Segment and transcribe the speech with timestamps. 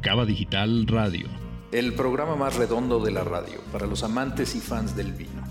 [0.00, 1.28] Cava Digital Radio.
[1.72, 5.42] El programa más redondo de la radio para los amantes y fans del vino.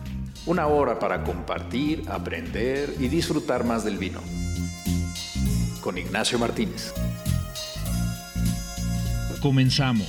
[0.47, 4.21] Una hora para compartir, aprender y disfrutar más del vino.
[5.81, 6.93] Con Ignacio Martínez.
[9.39, 10.07] Comenzamos.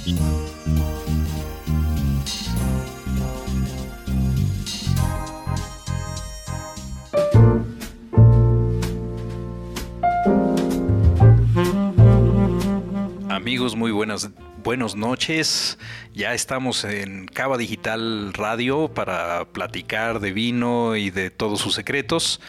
[13.50, 14.30] Amigos, muy buenas,
[14.62, 15.76] buenas noches.
[16.14, 22.40] Ya estamos en Cava Digital Radio para platicar de vino y de todos sus secretos.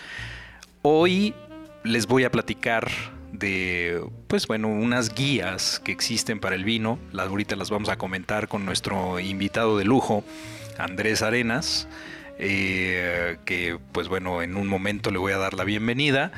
[0.83, 1.33] Hoy
[1.83, 2.91] les voy a platicar
[3.33, 6.99] de, pues bueno, unas guías que existen para el vino.
[7.11, 10.23] Las ahorita las vamos a comentar con nuestro invitado de lujo,
[10.77, 11.88] Andrés Arenas,
[12.38, 16.31] eh, que pues bueno, en un momento le voy a dar la bienvenida.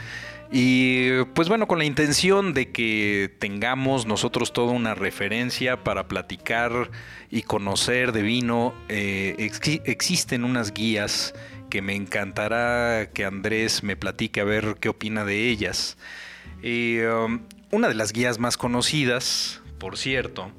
[0.55, 6.91] Y pues bueno, con la intención de que tengamos nosotros toda una referencia para platicar
[7.31, 11.33] y conocer de vino, eh, existen unas guías
[11.71, 15.97] que me encantará que Andrés me platique a ver qué opina de ellas.
[16.63, 17.39] Um,
[17.71, 20.51] una de las guías más conocidas, por cierto,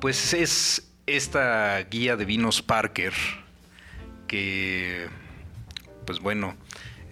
[0.00, 3.12] pues es esta guía de vinos Parker,
[4.26, 5.06] que
[6.04, 6.56] pues bueno,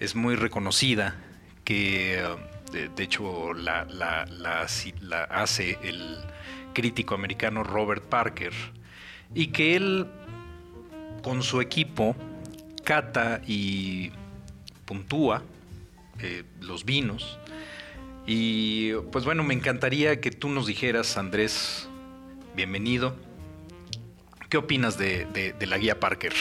[0.01, 1.23] es muy reconocida
[1.67, 2.23] que
[2.71, 3.85] de, hecho la,
[5.29, 6.17] hace el
[6.71, 8.53] crítico americano Robert Parker,
[9.35, 10.07] y que él
[11.21, 12.15] con su equipo
[12.85, 14.13] cata y
[14.85, 15.43] puntúa
[16.21, 17.37] eh, los vinos.
[18.25, 21.89] Y pues bueno, me encantaría que tú nos dijeras, Andrés,
[22.55, 23.13] bienvenido,
[24.47, 26.31] ¿qué opinas de la guía Parker?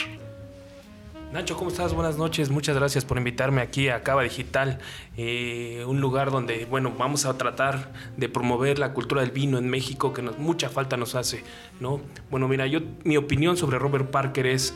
[1.33, 1.93] Nacho, ¿cómo estás?
[1.93, 2.51] Buenas noches.
[2.51, 4.79] Muchas gracias por invitarme aquí a Cava Digital,
[5.17, 9.69] eh, un lugar donde, bueno, vamos a tratar de promover la cultura del vino en
[9.69, 11.43] México, que mucha falta nos hace,
[11.81, 12.01] ¿no?
[12.31, 14.75] Bueno, mira, yo, mi opinión sobre Robert Parker es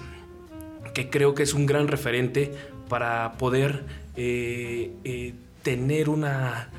[0.93, 2.53] que creo que es un gran referente
[2.89, 3.85] para poder
[4.17, 6.71] eh, eh, tener una,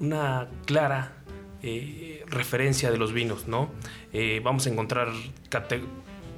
[0.00, 1.12] una clara
[2.26, 3.68] referencia de los vinos, ¿no?
[4.42, 5.08] vamos a encontrar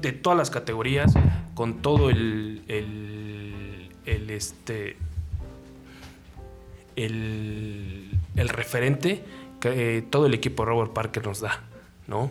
[0.03, 1.15] de todas las categorías,
[1.55, 4.97] con todo el, el, este,
[6.97, 9.25] el, el referente
[9.61, 11.63] que eh, todo el equipo Robert Parker nos da,
[12.07, 12.31] ¿no?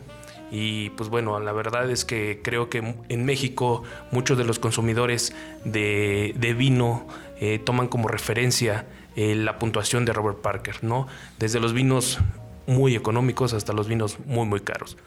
[0.51, 5.33] Y pues bueno, la verdad es que creo que en México muchos de los consumidores
[5.63, 7.07] de, de vino
[7.39, 11.07] eh, toman como referencia eh, la puntuación de Robert Parker, ¿no?
[11.39, 12.19] Desde los vinos
[12.67, 14.97] muy económicos hasta los vinos muy, muy caros.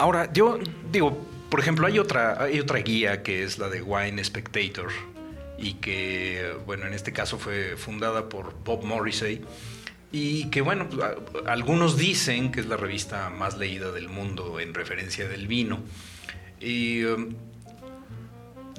[0.00, 0.58] Ahora, yo
[0.90, 1.14] digo,
[1.50, 4.90] por ejemplo, hay otra, hay otra guía que es la de Wine Spectator
[5.58, 9.42] y que, bueno, en este caso fue fundada por Bob Morrissey
[10.10, 11.04] y que, bueno, pues,
[11.46, 15.80] algunos dicen que es la revista más leída del mundo en referencia del vino.
[16.60, 17.34] Y um,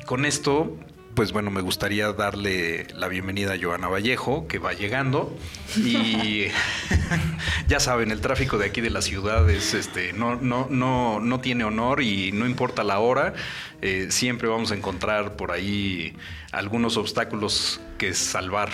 [0.08, 0.76] con esto,
[1.16, 5.36] pues bueno, me gustaría darle la bienvenida a Joana Vallejo, que va llegando.
[5.78, 6.46] Y
[7.68, 11.40] ya saben, el tráfico de aquí de la ciudad es, este, no, no, no, no
[11.40, 13.34] tiene honor y no importa la hora,
[13.82, 16.16] eh, siempre vamos a encontrar por ahí
[16.52, 18.70] algunos obstáculos que salvar.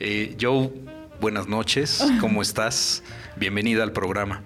[0.00, 0.70] Eh, Joe,
[1.20, 3.02] buenas noches, ¿cómo estás?
[3.36, 4.42] Bienvenida al programa.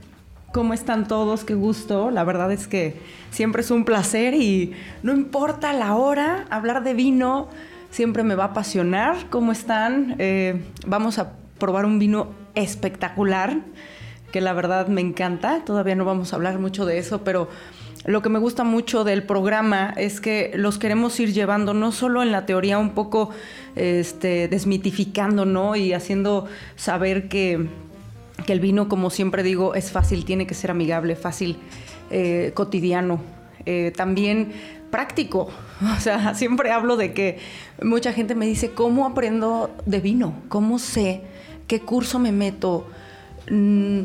[0.57, 1.45] ¿Cómo están todos?
[1.45, 2.11] Qué gusto.
[2.11, 4.73] La verdad es que siempre es un placer y
[5.03, 7.49] no importa la hora, hablar de vino
[7.91, 9.29] siempre me va a apasionar.
[9.29, 10.17] ¿Cómo están?
[10.19, 13.59] Eh, vamos a probar un vino espectacular
[14.33, 15.63] que la verdad me encanta.
[15.63, 17.51] Todavía no vamos a hablar mucho de eso, pero
[18.07, 22.23] lo que me gusta mucho del programa es que los queremos ir llevando no solo
[22.23, 23.29] en la teoría un poco
[23.75, 25.77] este, desmitificando, ¿no?
[25.77, 26.47] Y haciendo
[26.77, 27.69] saber que
[28.45, 31.57] que el vino, como siempre digo, es fácil, tiene que ser amigable, fácil,
[32.11, 33.21] eh, cotidiano,
[33.65, 34.53] eh, también
[34.91, 35.49] práctico.
[35.97, 37.39] O sea, siempre hablo de que
[37.83, 40.35] mucha gente me dice, ¿cómo aprendo de vino?
[40.49, 41.21] ¿Cómo sé?
[41.67, 42.87] ¿Qué curso me meto?
[43.51, 44.05] Mm,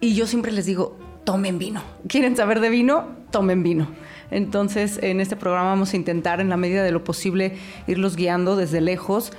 [0.00, 1.82] y yo siempre les digo, tomen vino.
[2.06, 3.06] ¿Quieren saber de vino?
[3.32, 3.88] Tomen vino.
[4.30, 7.56] Entonces, en este programa vamos a intentar, en la medida de lo posible,
[7.86, 9.32] irlos guiando desde lejos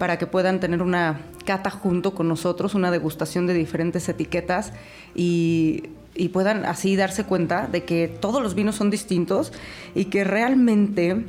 [0.00, 4.72] para que puedan tener una cata junto con nosotros, una degustación de diferentes etiquetas
[5.14, 5.90] y,
[6.32, 9.52] puedan así darse cuenta de que todos los vinos son distintos
[9.94, 11.24] y que realmente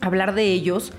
[0.00, 0.92] hablar de ellos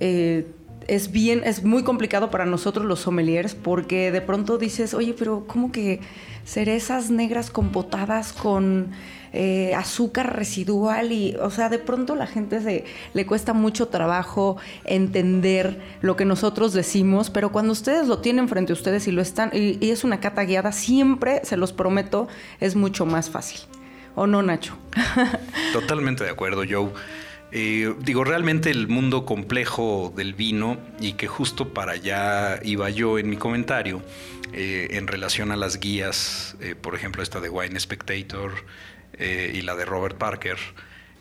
[0.00, 0.46] eh,
[0.86, 5.44] es bien, es muy complicado para nosotros los sommeliers porque de pronto dices, oye, pero
[5.46, 6.00] ¿cómo que
[6.44, 8.92] cerezas negras compotadas con
[9.38, 11.12] eh, azúcar residual?
[11.12, 16.24] Y, o sea, de pronto la gente se, le cuesta mucho trabajo entender lo que
[16.24, 20.04] nosotros decimos, pero cuando ustedes lo tienen frente a ustedes y lo están, y, es
[20.04, 22.28] una cata guiada, siempre, se los prometo,
[22.60, 23.60] es mucho más fácil.
[24.14, 24.78] ¿O no, Nacho?
[25.74, 26.88] Totalmente de acuerdo, Joe.
[27.52, 33.18] Eh, digo, realmente el mundo complejo del vino y que justo para allá iba yo
[33.18, 34.00] en mi comentario
[34.54, 38.52] eh, en relación a las guías, por ejemplo esta de Wine Spectator
[39.18, 40.58] y la de Robert Parker,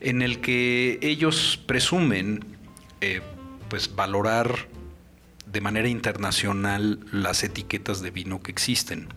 [0.01, 2.43] en el que ellos presumen
[3.69, 4.67] pues valorar
[5.45, 9.07] de manera internacional las etiquetas de vino que existen.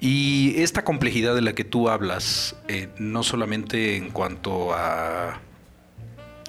[0.00, 2.56] Y esta complejidad de la que tú hablas,
[2.98, 5.40] no solamente en cuanto a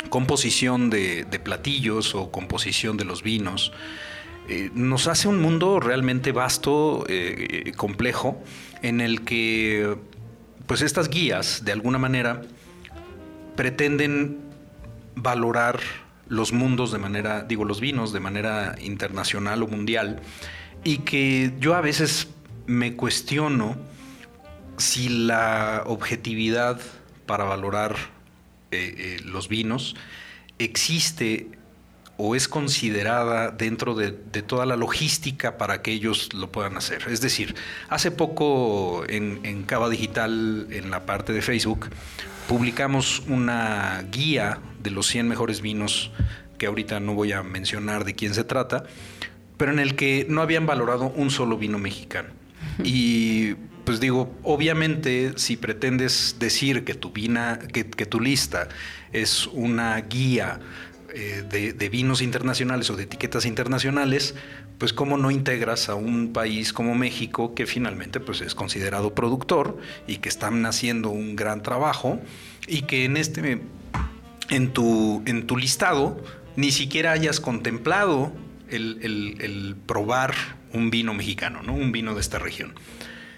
[0.09, 3.73] composición de, platillos o composición de los vinos,
[4.47, 8.41] eh, nos hace un mundo realmente vasto, eh, complejo,
[8.81, 9.97] en el que
[10.71, 12.43] pues estas guías, de alguna manera,
[13.57, 14.39] pretenden
[15.15, 15.81] valorar
[16.29, 20.21] los mundos de manera, digo, los vinos de manera internacional o mundial,
[20.85, 22.29] y que yo a veces
[22.67, 23.75] me cuestiono
[24.77, 26.79] si la objetividad
[27.25, 27.97] para valorar
[28.71, 29.97] eh, eh, los vinos
[30.57, 31.49] existe
[32.23, 34.11] o es considerada dentro de,
[34.43, 37.07] toda la logística para que ellos lo puedan hacer.
[37.09, 37.55] Es decir,
[37.89, 41.89] hace poco en, Cava Digital, en la parte de Facebook,
[42.47, 46.11] publicamos una guía de los 100 mejores vinos,
[46.59, 48.83] que ahorita no voy a mencionar de quién se trata,
[49.57, 52.29] pero en el que no habían valorado un solo vino mexicano.
[52.83, 58.69] Y pues digo, obviamente si pretendes decir que tu, vina, que, tu lista
[59.11, 60.59] es una guía
[61.13, 64.35] eh, de, vinos internacionales o de etiquetas internacionales,
[64.77, 69.77] pues cómo no integras a un país como México que finalmente pues es considerado productor
[70.07, 72.19] y que están haciendo un gran trabajo
[72.67, 73.61] y que en este
[74.49, 76.23] en tu, en tu listado
[76.55, 78.33] ni siquiera hayas contemplado
[78.69, 78.99] el,
[79.39, 80.33] el probar
[80.73, 81.73] un vino mexicano, ¿no?
[81.73, 82.73] un vino de esta región.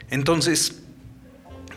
[0.10, 0.84] Entonces,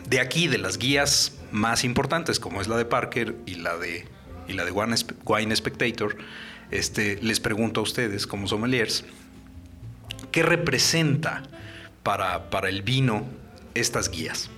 [0.07, 4.05] de aquí, de las guías más importantes, como es la de Parker y la de,
[4.47, 6.17] y la de Wine Spectator,
[6.71, 9.05] este, les pregunto a ustedes, como sommeliers,
[10.31, 11.43] ¿qué representa
[12.03, 13.25] para, para el vino
[13.73, 14.49] estas guías?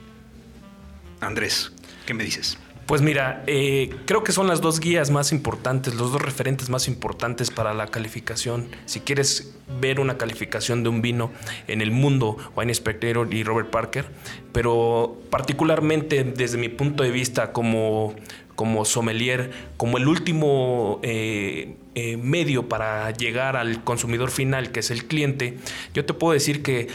[1.21, 1.71] Andrés,
[2.05, 2.57] ¿qué me dices?
[2.89, 6.87] Pues mira, eh, creo que son las dos guías más importantes, los dos referentes más
[6.87, 8.67] importantes para la calificación.
[8.87, 11.31] Si quieres ver una calificación de un vino
[11.67, 14.09] en el mundo, Wine Spectator y Robert Parker,
[14.53, 18.15] pero particularmente desde mi punto de vista como,
[18.59, 24.91] como sommelier, como el último eh, eh, medio para llegar al consumidor final, que es
[24.91, 25.57] el cliente,
[25.93, 26.89] yo te puedo decir que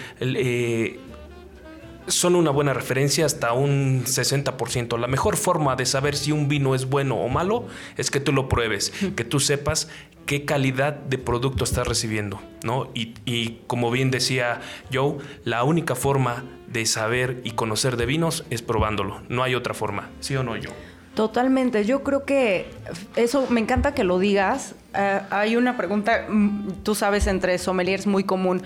[2.06, 4.98] son una buena referencia hasta un 60%.
[4.98, 7.64] La mejor forma de saber si un vino es bueno o malo
[7.96, 9.88] es que tú lo pruebes, que tú sepas
[10.26, 12.90] qué calidad de producto estás recibiendo, ¿no?
[12.92, 14.60] Y, como bien decía
[14.92, 19.22] Joe, la única forma de saber y conocer de vinos es probándolo.
[19.30, 20.93] No hay otra forma, ¿sí o no, Joe?
[21.14, 21.84] Totalmente.
[21.84, 22.66] Yo creo que
[23.14, 24.74] eso me encanta que lo digas.
[24.94, 28.62] Eh, hay una pregunta, mm, tú sabes, entre sommeliers muy común.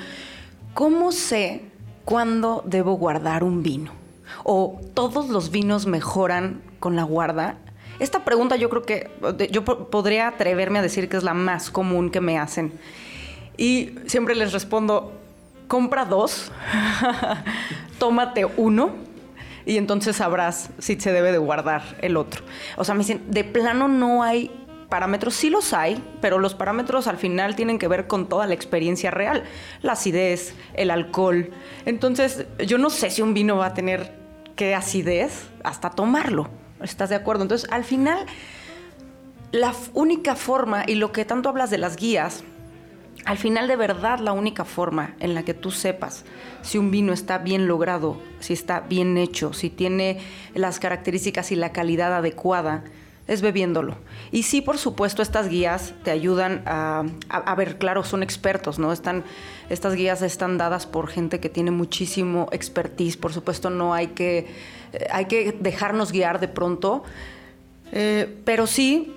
[0.75, 1.63] ¿Cómo sé
[2.09, 3.93] ¿cuándo debo guardar un vino?
[4.43, 7.57] ¿O todos los vinos mejoran con la guarda?
[7.99, 9.11] Esta pregunta yo creo que
[9.51, 12.73] yo podría atreverme a decir que es la más común que me hacen.
[13.59, 15.13] Y siempre les respondo,
[15.67, 16.51] compra dos,
[17.99, 19.08] tómate uno
[19.69, 22.43] y entonces sabrás si se debe de guardar el otro.
[22.79, 24.51] O sea, me dicen, de plano no hay
[24.89, 28.55] parámetros sí los hay, pero los parámetros al final tienen que ver con toda la
[28.55, 29.45] experiencia real,
[29.83, 31.51] la acidez, el alcohol.
[31.85, 34.15] Entonces, yo no sé si un vino va a tener
[34.57, 36.49] qué acidez hasta tomarlo.
[36.83, 37.43] ¿Estás de acuerdo?
[37.43, 38.25] Entonces, al final,
[39.53, 42.43] la única forma, y lo que tanto hablas de las guías,
[43.25, 46.25] al final de verdad la única forma en la que tú sepas
[46.63, 50.19] si un vino está bien logrado, si está bien hecho, si tiene
[50.55, 52.85] las características y la calidad adecuada,
[53.27, 53.97] es bebiéndolo.
[54.33, 58.91] Y sí, por supuesto, estas guías te ayudan a, a, ver, claro, son expertos, ¿no?
[58.93, 59.23] Están,
[59.69, 64.47] estas guías están dadas por gente que tiene muchísimo expertise, por supuesto, no hay que,
[64.95, 67.05] eh, hay que dejarnos guiar de pronto,
[67.93, 69.15] eh, pero sí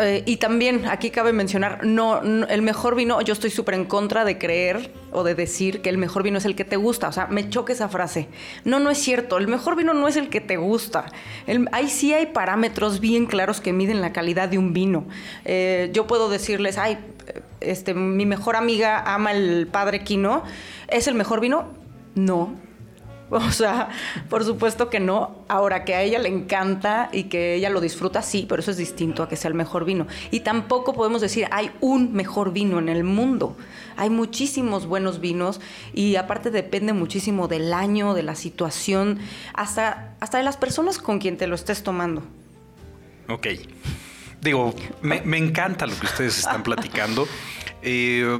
[0.00, 4.24] eh, y también aquí cabe mencionar, no, el mejor vino, yo estoy súper en contra
[4.24, 7.08] de creer o de decir que el mejor vino es el que te gusta.
[7.08, 8.28] O sea, me choca esa frase.
[8.64, 9.38] No, no es cierto.
[9.38, 11.06] El mejor vino no es el que te gusta.
[11.72, 15.04] ahí sí hay parámetros bien claros que miden la calidad de un vino.
[15.44, 16.98] Eh, yo puedo decirles, ay,
[17.60, 20.42] este, mi mejor amiga ama el Padre Quino,
[20.88, 21.68] ¿es el mejor vino?
[22.14, 22.54] No.
[23.42, 23.88] O sea,
[24.28, 25.36] por supuesto que no.
[25.48, 28.76] Ahora, que a ella le encanta y que ella lo disfruta, sí, pero eso es
[28.76, 30.06] distinto a que sea el mejor vino.
[30.30, 33.56] Y tampoco podemos decir, hay un mejor vino en el mundo.
[33.96, 35.60] Hay muchísimos buenos vinos
[35.94, 39.18] y aparte depende muchísimo del año, de la situación,
[39.54, 42.22] hasta, hasta de las personas con quien te lo estés tomando.
[43.28, 43.48] Ok.
[44.42, 47.26] Digo, me, me encanta lo que ustedes están platicando.
[47.84, 48.38] Eh,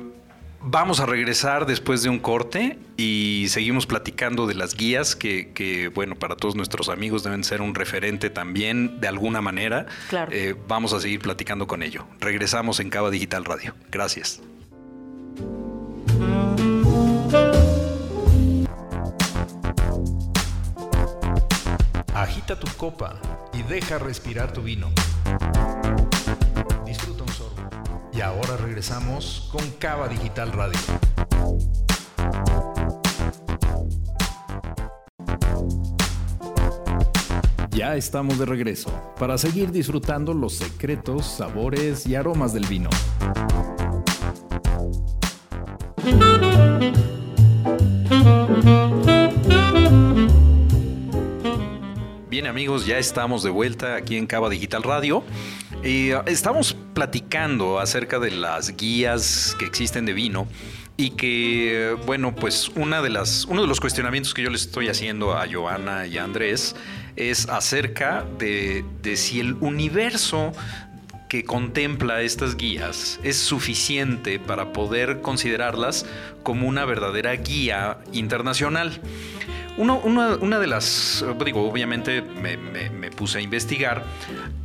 [0.64, 6.14] Vamos a regresar después de un corte y seguimos platicando de las guías que, bueno,
[6.14, 9.86] para todos nuestros amigos deben ser un referente también de alguna manera.
[10.08, 10.30] Claro.
[10.32, 12.06] Eh, vamos a seguir platicando con ello.
[12.20, 13.74] Regresamos en Cava Digital Radio.
[13.90, 14.40] Gracias.
[22.14, 23.20] Agita tu copa
[23.52, 24.92] y deja respirar tu vino.
[28.22, 30.78] Ahora regresamos con Cava Digital Radio.
[37.70, 42.90] Ya estamos de regreso para seguir disfrutando los secretos, sabores y aromas del vino.
[52.28, 55.24] Bien amigos, ya estamos de vuelta aquí en Cava Digital Radio.
[55.84, 60.46] Eh, estamos platicando acerca de las guías que existen de vino
[60.96, 64.88] y que, bueno, pues una de las, uno de los cuestionamientos que yo les estoy
[64.88, 66.76] haciendo a Joana y a Andrés
[67.16, 70.52] es acerca de, de si el universo
[71.28, 76.04] que contempla estas guías es suficiente para poder considerarlas
[76.42, 79.00] como una verdadera guía internacional.
[79.78, 84.04] Una, una, de las, digo, obviamente me, me, me, puse a investigar.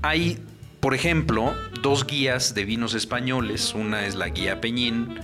[0.01, 0.39] Hay,
[0.79, 3.73] por ejemplo, dos guías de vinos españoles.
[3.73, 5.19] Una es la guía Peñín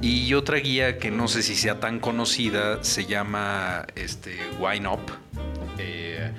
[0.00, 5.00] y otra guía que no sé si sea tan conocida se llama este, Wine Up.
[5.78, 6.32] Eh,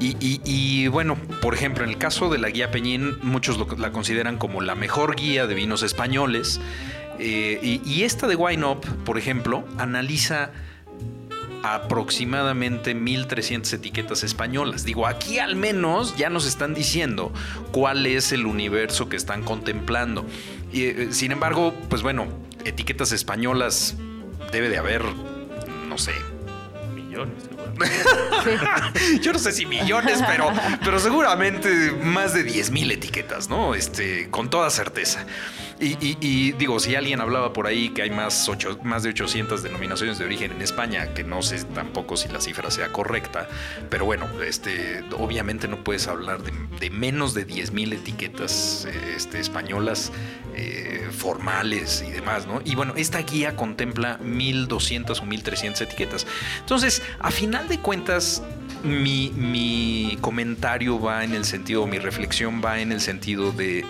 [0.00, 4.60] y, bueno, por ejemplo, en el caso de la guía Peñín, muchos la consideran como
[4.60, 6.60] la mejor guía de vinos españoles.
[7.18, 10.50] Eh, y, y esta de Wine Up, por ejemplo, analiza
[11.62, 14.84] aproximadamente 1.300 etiquetas españolas.
[14.84, 17.32] Digo, aquí al menos ya nos están diciendo
[17.70, 20.26] cuál es el universo que están contemplando.
[20.72, 22.26] Y, eh, sin embargo, pues bueno,
[22.64, 23.96] etiquetas españolas
[24.50, 25.02] debe de haber,
[25.88, 26.12] no sé,
[26.94, 27.44] millones.
[28.44, 28.50] Sí.
[29.22, 30.52] Yo no sé si millones, pero,
[30.84, 33.74] pero seguramente más de 10.000 etiquetas, ¿no?
[33.74, 35.26] Este, con toda certeza.
[35.84, 40.52] Y, digo, si alguien hablaba por ahí que hay más, de 800 denominaciones de origen
[40.52, 43.48] en España, que no sé tampoco si la cifra sea correcta,
[43.90, 48.86] pero bueno, este, obviamente no puedes hablar de, menos de 10.000 etiquetas
[49.16, 50.12] este, españolas
[50.54, 52.60] eh, formales y demás, ¿no?
[52.64, 56.28] Y bueno, esta guía contempla 1.200 o 1.300 etiquetas.
[56.60, 58.44] Entonces, a final de cuentas,
[58.84, 63.84] mi comentario va en el sentido, mi reflexión va en el sentido de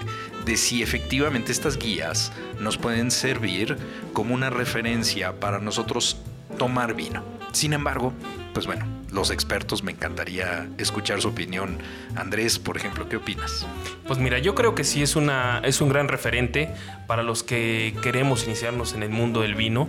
[0.44, 3.76] de si efectivamente estas guías nos pueden servir
[4.12, 6.18] como una referencia para nosotros
[6.58, 7.22] tomar vino.
[7.52, 8.12] Sin embargo,
[8.54, 11.78] pues bueno, los expertos me encantaría escuchar su opinión.
[12.16, 13.66] Andrés, por ejemplo, ¿qué opinas?
[14.06, 16.70] Pues mira, yo creo que sí es, una, es un gran referente
[17.06, 19.88] para los que queremos iniciarnos en el mundo del vino.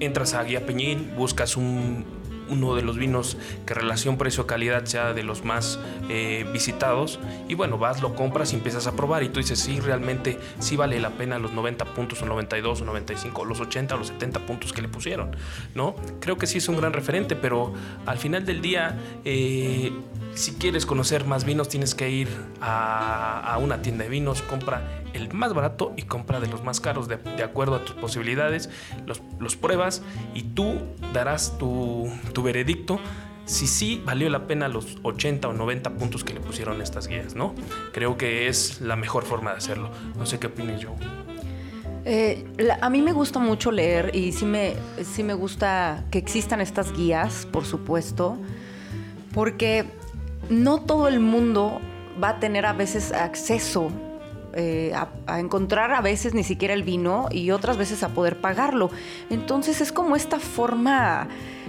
[0.00, 2.04] Entras a Guía Peñín, buscas un,
[2.52, 5.78] uno de los vinos que relación precio-calidad sea de los más
[6.08, 7.18] eh, visitados.
[7.48, 9.22] Y bueno, vas, lo compras y empiezas a probar.
[9.22, 12.84] Y tú dices, sí, realmente sí vale la pena los 90 puntos, o 92, o
[12.84, 15.34] 95, o los 80, o los 70 puntos que le pusieron.
[15.74, 15.94] ¿no?
[16.20, 17.72] Creo que sí es un gran referente, pero
[18.06, 19.92] al final del día, eh,
[20.34, 22.28] si quieres conocer más vinos, tienes que ir
[22.60, 26.80] a, a una tienda de vinos, compra el más barato y compra de los más
[26.80, 28.70] caros de, de acuerdo a tus posibilidades,
[29.06, 30.02] los, los, pruebas
[30.34, 30.80] y tú
[31.12, 33.00] darás tu, tu veredicto
[33.44, 37.34] si sí valió la pena los 80 o 90 puntos que le pusieron estas guías,
[37.34, 37.54] ¿no?
[37.92, 39.90] Creo que es la mejor forma de hacerlo.
[40.16, 40.94] No sé qué opines yo.
[42.04, 42.44] Eh,
[42.80, 46.92] a mí me gusta mucho leer y sí me, sí me gusta que existan estas
[46.92, 48.38] guías, por supuesto,
[49.32, 49.84] porque
[50.48, 51.80] no todo el mundo
[52.22, 53.90] va a tener a veces acceso
[54.54, 54.92] eh,
[55.26, 58.90] a, encontrar a veces ni siquiera el vino y otras veces a poder pagarlo.
[59.30, 61.28] Entonces es como esta forma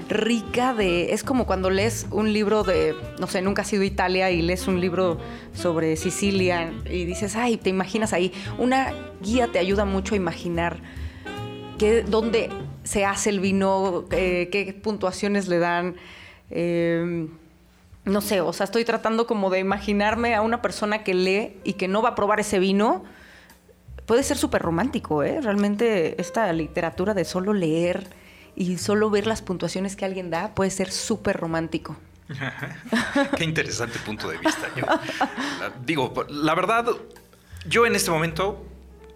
[0.10, 1.14] rica de...
[1.14, 4.42] Es como cuando lees un libro de, no sé, nunca has ido a Italia y
[4.42, 5.20] lees un libro
[5.54, 8.34] sobre Sicilia y dices, ay, te imaginas ahí.
[8.58, 10.78] Una guía te ayuda mucho a imaginar
[11.78, 12.50] que, dónde
[12.84, 15.96] se hace el vino, eh, qué puntuaciones le dan.
[16.52, 17.28] Eh,
[18.06, 21.74] no sé, o sea, estoy tratando como de imaginarme a una persona que lee y
[21.74, 23.04] que no va a probar ese vino,
[24.06, 25.40] puede ser súper romántico, ¿eh?
[25.42, 28.08] Realmente esta literatura de solo leer
[28.56, 31.98] y solo ver las puntuaciones que alguien da puede ser súper romántico.
[33.38, 34.70] Qué interesante punto de vista.
[35.86, 36.86] digo, la verdad,
[37.66, 38.66] yo en este momento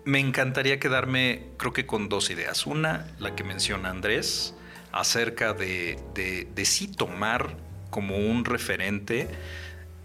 [0.06, 2.66] me encantaría quedarme, creo que con dos ideas.
[2.66, 4.54] Una, la que menciona Andrés,
[4.92, 7.56] acerca de, de, sí tomar
[7.90, 9.28] como un referente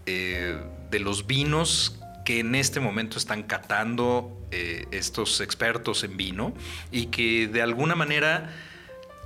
[0.05, 0.57] eh,
[0.91, 6.53] de los vinos que en este momento están catando eh, estos expertos en vino
[6.91, 8.53] y que de alguna manera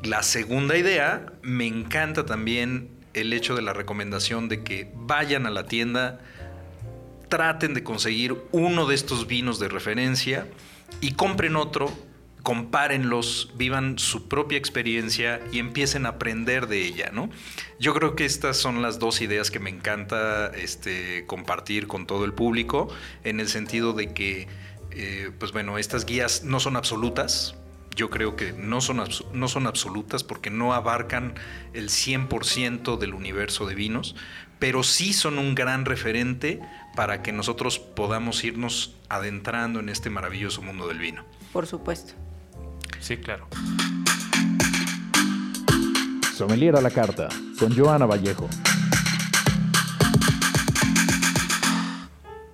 [0.04, 5.50] la segunda idea me encanta también el hecho de la recomendación de que vayan a
[5.50, 6.20] la tienda,
[7.30, 10.48] traten de conseguir uno de estos vinos de referencia
[11.01, 11.92] y compren otro,
[12.44, 17.30] compárenlos, vivan su propia experiencia y empiecen a aprender de ella, ¿no?
[17.80, 22.24] Yo creo que estas son las dos ideas que me encanta este, compartir con todo
[22.24, 22.88] el público,
[23.24, 24.48] en el sentido de que,
[24.92, 27.56] eh, pues bueno, estas guías no son absolutas,
[27.98, 31.34] yo creo que no son, no son absolutas porque no abarcan
[31.74, 34.16] el 100% del universo de vinos,
[34.60, 36.62] pero sí son un gran referente
[36.96, 41.25] para que nosotros podamos irnos adentrando en este maravilloso mundo del vino.
[41.51, 42.13] Por supuesto.
[43.00, 43.48] Sí, claro.
[46.36, 48.48] Sommelier a la carta, con Joana Vallejo.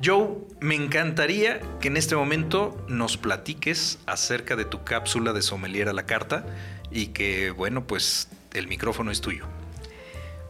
[0.03, 0.29] Joe,
[0.59, 5.93] me encantaría que en este momento nos platiques acerca de tu cápsula de sommelier a
[5.93, 6.45] la carta
[6.91, 9.45] y que, bueno, pues el micrófono es tuyo.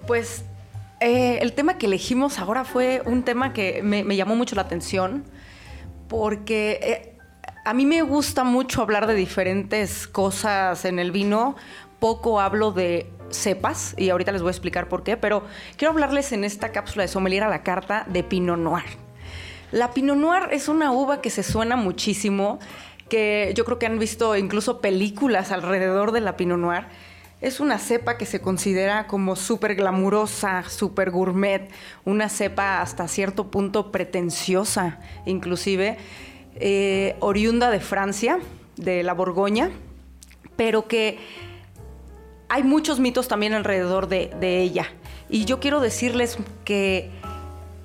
[0.07, 0.43] Pues
[1.01, 5.23] eh, el tema que elegimos ahora fue un tema que me, llamó mucho la atención
[6.07, 7.17] porque eh,
[7.63, 11.55] a mí me gusta mucho hablar de diferentes cosas en el vino.
[11.99, 15.43] Poco hablo de cepas y ahorita les voy a explicar por qué, pero
[15.77, 19.02] quiero hablarles en esta cápsula de sommelier a la carta de Pinot Noir.
[19.73, 22.59] La Pinot Noir es una uva que se suena muchísimo,
[23.09, 26.83] que yo creo que han visto incluso películas alrededor de la Pinot Noir.
[27.41, 31.71] Es una cepa que se considera como súper glamurosa, súper gourmet,
[32.05, 35.97] una cepa hasta cierto punto pretenciosa, inclusive,
[36.57, 38.37] eh, oriunda de Francia,
[38.75, 39.71] de la Borgoña,
[40.55, 41.17] pero que
[42.47, 44.85] hay muchos mitos también alrededor de ella.
[45.29, 47.09] Y yo quiero decirles que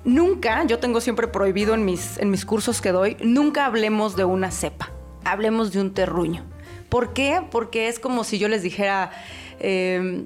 [0.03, 4.25] nunca, yo tengo siempre prohibido en mis, en mis cursos que doy, nunca hablemos de
[4.25, 4.91] una cepa,
[5.23, 6.43] hablemos de un terruño.
[6.89, 7.41] ¿Por qué?
[7.51, 9.11] Porque es como si yo les dijera,
[9.59, 10.25] em,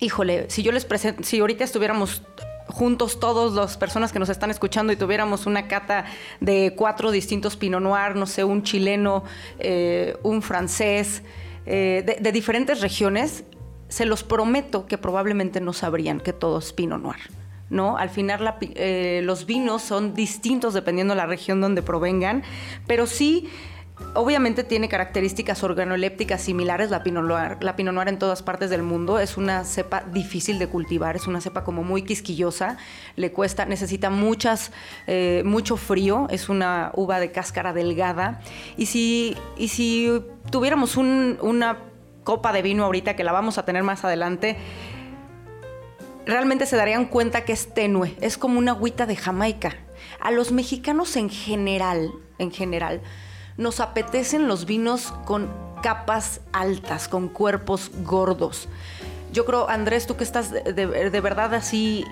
[0.00, 2.22] híjole, si yo les presento, si ahorita estuviéramos
[2.66, 6.06] juntos todos las personas que nos están escuchando y tuviéramos una cata
[6.40, 9.22] de cuatro distintos Pinot Noir, no sé, un chileno,
[9.60, 11.22] eh, un francés,
[11.64, 13.44] eh, de, de, diferentes regiones,
[13.88, 17.20] se los prometo que probablemente no sabrían que todo es Pinot Noir.
[17.70, 17.96] ¿No?
[17.96, 22.42] Al final eh, los vinos son distintos dependiendo de la región donde provengan,
[22.86, 23.48] pero sí...
[24.12, 27.56] Obviamente tiene características organolépticas similares la Pinot Noir.
[27.62, 31.26] La Pinot Noir en todas partes del mundo es una cepa difícil de cultivar, es
[31.26, 32.76] una cepa como muy quisquillosa,
[33.16, 34.10] le cuesta, necesita
[35.06, 38.42] eh, mucho frío, es una uva de cáscara delgada.
[38.76, 41.78] Y si, y si tuviéramos una
[42.26, 44.56] copa de vino ahorita, que la vamos a tener más adelante,
[46.26, 49.76] realmente se darían cuenta que es tenue, es como una agüita de Jamaica.
[50.20, 53.00] A los mexicanos en general, en general,
[53.56, 55.48] nos apetecen los vinos con
[55.82, 58.68] capas altas, con cuerpos gordos.
[59.32, 62.04] Yo creo, Andrés, tú que estás de, verdad así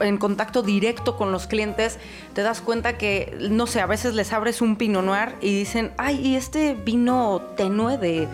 [0.00, 1.98] en contacto directo con los clientes,
[2.34, 5.92] te das cuenta que, no sé, a veces les abres un Pinot Noir y dicen,
[5.96, 8.28] ay, y este vino tenue de...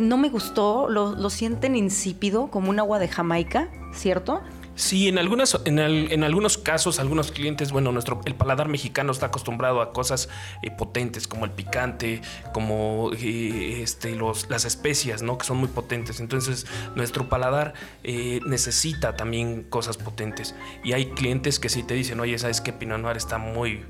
[0.00, 4.42] No me gustó, lo, lo sienten insípido, como un agua de Jamaica, ¿cierto?
[4.76, 9.80] Sí, en, algunas, en, algunos casos, algunos clientes, bueno, nuestro, el paladar mexicano está acostumbrado
[9.80, 10.28] a cosas
[10.60, 12.20] eh, potentes como el picante,
[12.52, 14.14] como eh, este,
[14.50, 15.38] las especias, ¿no?
[15.38, 16.20] Que son muy potentes.
[16.20, 17.72] Entonces, nuestro paladar
[18.04, 20.54] eh, necesita también cosas potentes.
[20.84, 22.74] Y hay clientes que sí te dicen, oye, ¿sabes qué?
[22.74, 23.82] Pinot Noir está muy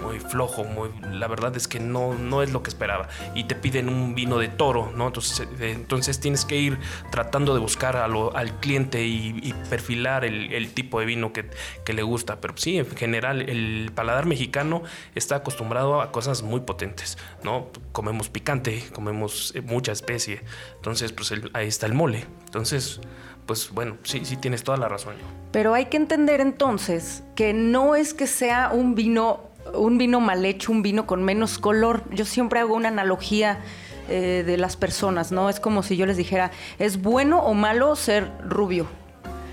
[0.00, 3.08] muy flojo, muy, la verdad es que no, no es lo que esperaba.
[3.34, 5.08] Y te piden un vino de toro, ¿no?
[5.08, 6.78] Entonces, eh, entonces tienes que ir
[7.10, 11.44] tratando de buscar al cliente y, perfilar el, tipo de vino que,
[11.92, 12.40] le gusta.
[12.40, 14.82] Pero sí, en general, el paladar mexicano
[15.14, 17.68] está acostumbrado a cosas muy potentes, ¿no?
[17.92, 20.42] Comemos picante, comemos eh, mucha especie.
[20.76, 22.24] Entonces, pues ahí está el mole.
[22.46, 23.00] Entonces,
[23.46, 25.14] pues bueno, sí, sí tienes toda la razón.
[25.50, 30.44] Pero hay que entender entonces que no es que sea un vino un vino mal
[30.44, 32.04] hecho, un vino con menos color.
[32.10, 33.60] Yo siempre hago una analogía
[34.08, 35.48] eh, de las personas, ¿no?
[35.48, 38.86] Es como si yo les dijera, ¿es bueno o malo ser rubio?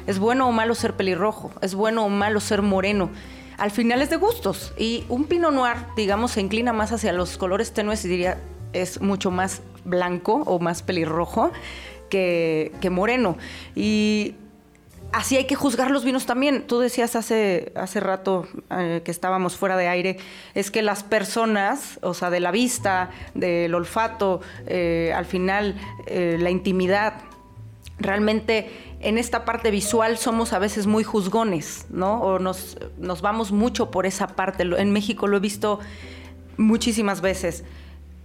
[0.07, 1.51] ¿Es bueno o malo ser pelirrojo?
[1.61, 3.09] ¿Es bueno o malo ser moreno?
[3.57, 4.73] al final es de gustos.
[4.77, 8.37] Y un Pinot Noir, digamos, se inclina más hacia los colores tenues y diría
[8.71, 11.51] es mucho más blanco o más pelirrojo
[12.09, 13.37] que moreno.
[13.75, 14.35] Y
[15.11, 16.65] así hay que juzgar los vinos también.
[16.67, 20.17] Tú decías hace, hace rato eh, que estábamos fuera de aire,
[20.53, 25.75] es que las personas, o sea, de la vista, del olfato, eh, al final
[26.07, 27.21] eh, la intimidad,
[27.99, 28.69] realmente
[29.01, 32.21] en esta parte visual somos a veces muy juzgones, ¿no?
[32.21, 34.63] O nos, nos vamos mucho por esa parte.
[34.63, 35.79] En México lo he visto
[36.57, 37.63] muchísimas veces.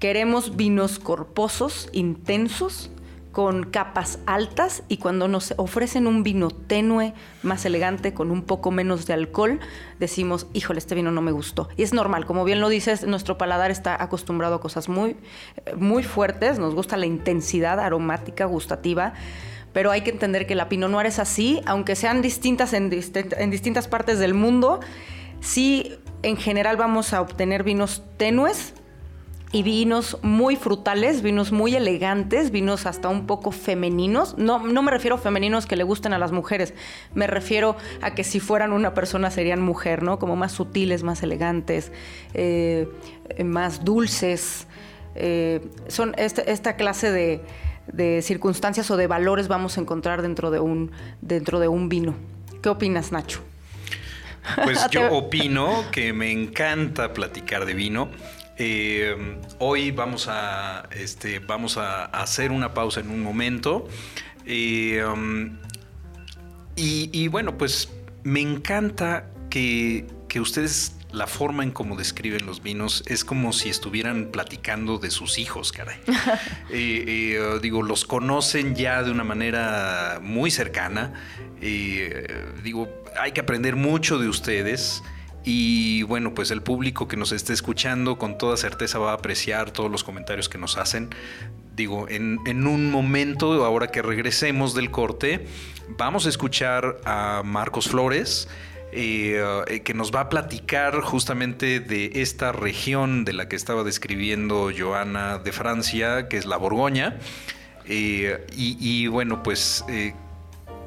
[0.01, 2.91] Queremos vinos corposos, intensos,
[3.35, 8.71] con capas altas y cuando nos ofrecen un vino tenue, más elegante, con un poco
[8.71, 9.59] menos de alcohol,
[9.99, 11.69] decimos, híjole, este vino no me gustó.
[11.77, 15.17] Y es normal, como bien lo dices, nuestro paladar está acostumbrado a cosas muy,
[15.77, 19.13] muy fuertes, nos gusta la intensidad aromática, gustativa
[19.73, 23.51] pero hay que entender que la Pinot Noir es así, aunque sean distintas en, en,
[23.51, 24.79] distintas partes del mundo,
[25.41, 28.75] sí en general vamos a obtener vinos tenues,
[29.55, 34.37] y vinos muy frutales, vinos muy elegantes, vinos hasta un poco femeninos.
[34.37, 36.75] No, no me refiero a femeninos que le gusten a las mujeres,
[37.15, 40.19] me refiero a que si fueran una persona serían mujer, ¿no?
[40.19, 41.93] Como más sutiles, más elegantes,
[42.35, 42.89] eh,
[43.45, 44.67] más dulces.
[45.15, 50.59] Eh, son este, esta clase de, circunstancias o de valores vamos a encontrar dentro de
[50.59, 50.91] un,
[51.21, 52.17] dentro de un vino.
[52.61, 53.41] ¿Qué opinas, Nacho?
[54.65, 58.09] Pues yo opino que me encanta platicar de vino.
[58.57, 59.17] Eh,
[59.59, 63.89] hoy vamos a, este, vamos a hacer una pausa en un momento.
[64.47, 65.59] Eh, um,
[66.77, 67.89] y, bueno, pues
[68.25, 70.07] me encanta que,
[70.41, 75.39] ustedes la forma en cómo describen los vinos es como si estuvieran platicando de sus
[75.39, 76.01] hijos, caray.
[76.71, 81.13] Eh, digo, los conocen ya de una manera muy cercana.
[81.61, 85.05] digo, hay que aprender mucho de ustedes.
[85.45, 89.71] Y bueno, pues el público que nos esté escuchando con toda certeza va a apreciar
[89.71, 91.11] todos los comentarios que nos hacen.
[91.77, 95.47] Digo, en, un momento, ahora que regresemos del corte,
[95.99, 98.49] vamos a escuchar a Marcos Flores.
[98.97, 104.71] Eh, que nos va a platicar justamente de esta región de la que estaba describiendo
[104.77, 107.19] Joana de Francia, que es la Borgoña.
[107.87, 110.15] Eh, y, bueno, pues eh,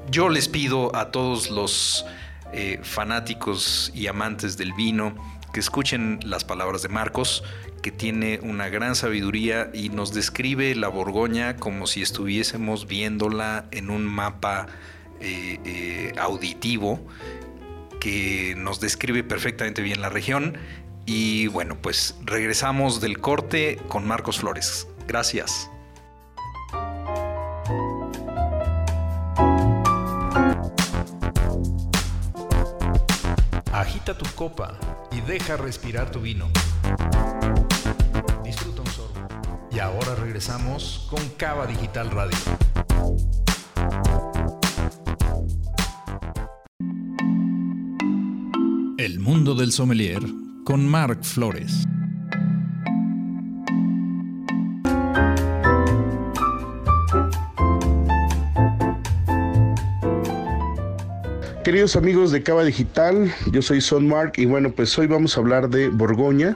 [0.10, 2.06] yo les pido a todos los
[2.54, 5.16] eh, fanáticos y amantes del vino
[5.54, 7.44] que escuchen las palabras de Marcos,
[7.82, 13.90] que tiene una gran sabiduría y nos describe la Borgoña como si estuviésemos viéndola en
[13.90, 14.68] un mapa
[15.20, 17.06] eh, eh, auditivo
[18.00, 20.58] que nos describe perfectamente bien la región.
[21.06, 24.88] Y bueno, pues regresamos del corte con Marcos Flores.
[25.08, 25.70] Gracias.
[33.88, 34.78] Agita tu copa
[35.14, 36.50] y deja respirar tu vino.
[38.44, 39.28] Disfruta un sorbo.
[39.72, 42.38] Y ahora regresamos con Cava Digital Radio.
[48.98, 50.22] El mundo del sommelier
[50.66, 51.88] con Marc Flores.
[61.68, 65.42] Queridos amigos de Cava Digital, yo soy Son Mark y bueno, pues hoy vamos a
[65.42, 66.56] hablar de Borgoña.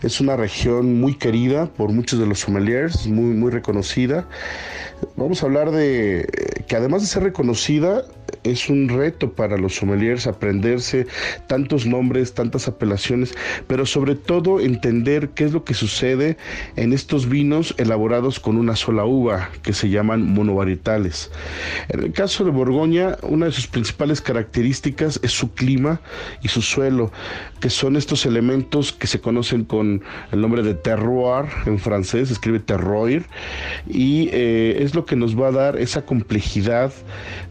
[0.00, 4.26] Es una región muy querida por muchos de los sommeliers, muy, muy reconocida.
[5.16, 8.04] Vamos a hablar de que además de ser reconocida,
[8.44, 11.06] es un reto para los sommeliers aprenderse
[11.46, 13.34] tantos nombres, tantas apelaciones,
[13.66, 16.36] pero sobre todo entender qué es lo que sucede
[16.76, 21.30] en estos vinos elaborados con una sola uva, que se llaman monovarietales.
[21.88, 26.00] En el caso de Borgoña, una de sus principales características es su clima
[26.42, 27.12] y su suelo,
[27.60, 32.34] que son estos elementos que se conocen con el nombre de terroir, en francés se
[32.34, 33.26] escribe terroir,
[33.88, 36.92] y eh, es lo que nos va a dar esa complejidad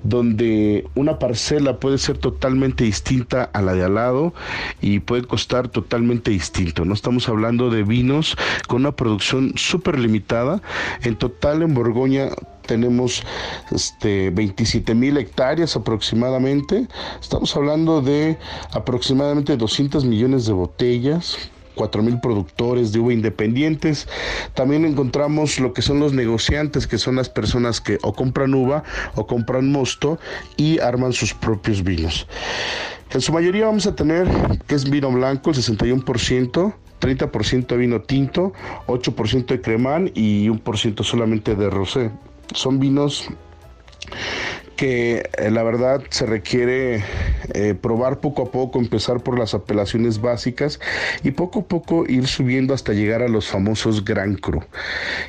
[0.03, 4.33] donde una parcela puede ser totalmente distinta a la de al lado
[4.81, 6.85] y puede costar totalmente distinto.
[6.85, 8.35] No estamos hablando de vinos
[8.67, 10.61] con una producción súper limitada.
[11.03, 12.29] En total en Borgoña
[12.65, 13.23] tenemos
[13.71, 16.87] este, 27 mil hectáreas aproximadamente.
[17.19, 18.37] Estamos hablando de
[18.71, 21.37] aproximadamente 200 millones de botellas,
[22.01, 24.07] mil productores de uva independientes.
[24.53, 28.83] También encontramos lo que son los negociantes, que son las personas que o compran uva
[29.15, 30.19] o compran mosto
[30.57, 32.27] y arman sus propios vinos.
[33.11, 34.27] En su mayoría vamos a tener
[34.67, 38.53] que es vino blanco, el 61%, 30% de vino tinto,
[38.87, 42.11] 8% de cremán y 1% solamente de rosé.
[42.53, 43.29] Son vinos
[44.77, 47.03] que eh, la verdad se requiere
[47.53, 50.79] eh, probar poco a poco, empezar por las apelaciones básicas
[51.23, 54.63] y poco a poco ir subiendo hasta llegar a los famosos Gran Cru.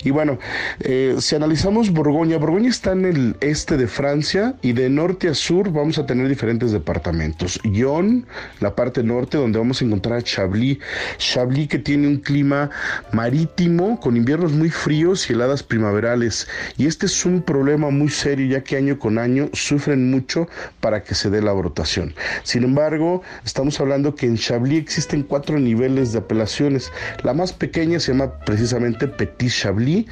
[0.05, 0.39] Y bueno,
[0.81, 5.35] eh, si analizamos Borgoña, Borgoña está en el este de Francia y de norte a
[5.35, 7.59] sur vamos a tener diferentes departamentos.
[7.65, 8.27] Lyon,
[8.61, 10.79] la parte norte, donde vamos a encontrar a Chablis.
[11.17, 12.71] Chablis que tiene un clima
[13.13, 16.47] marítimo con inviernos muy fríos y heladas primaverales.
[16.77, 20.49] Y este es un problema muy serio ya que año con año sufren mucho
[20.81, 22.15] para que se dé la brotación.
[22.43, 26.91] Sin embargo, estamos hablando que en Chablis existen cuatro niveles de apelaciones.
[27.23, 30.07] La más pequeña se llama precisamente Petit Chablis.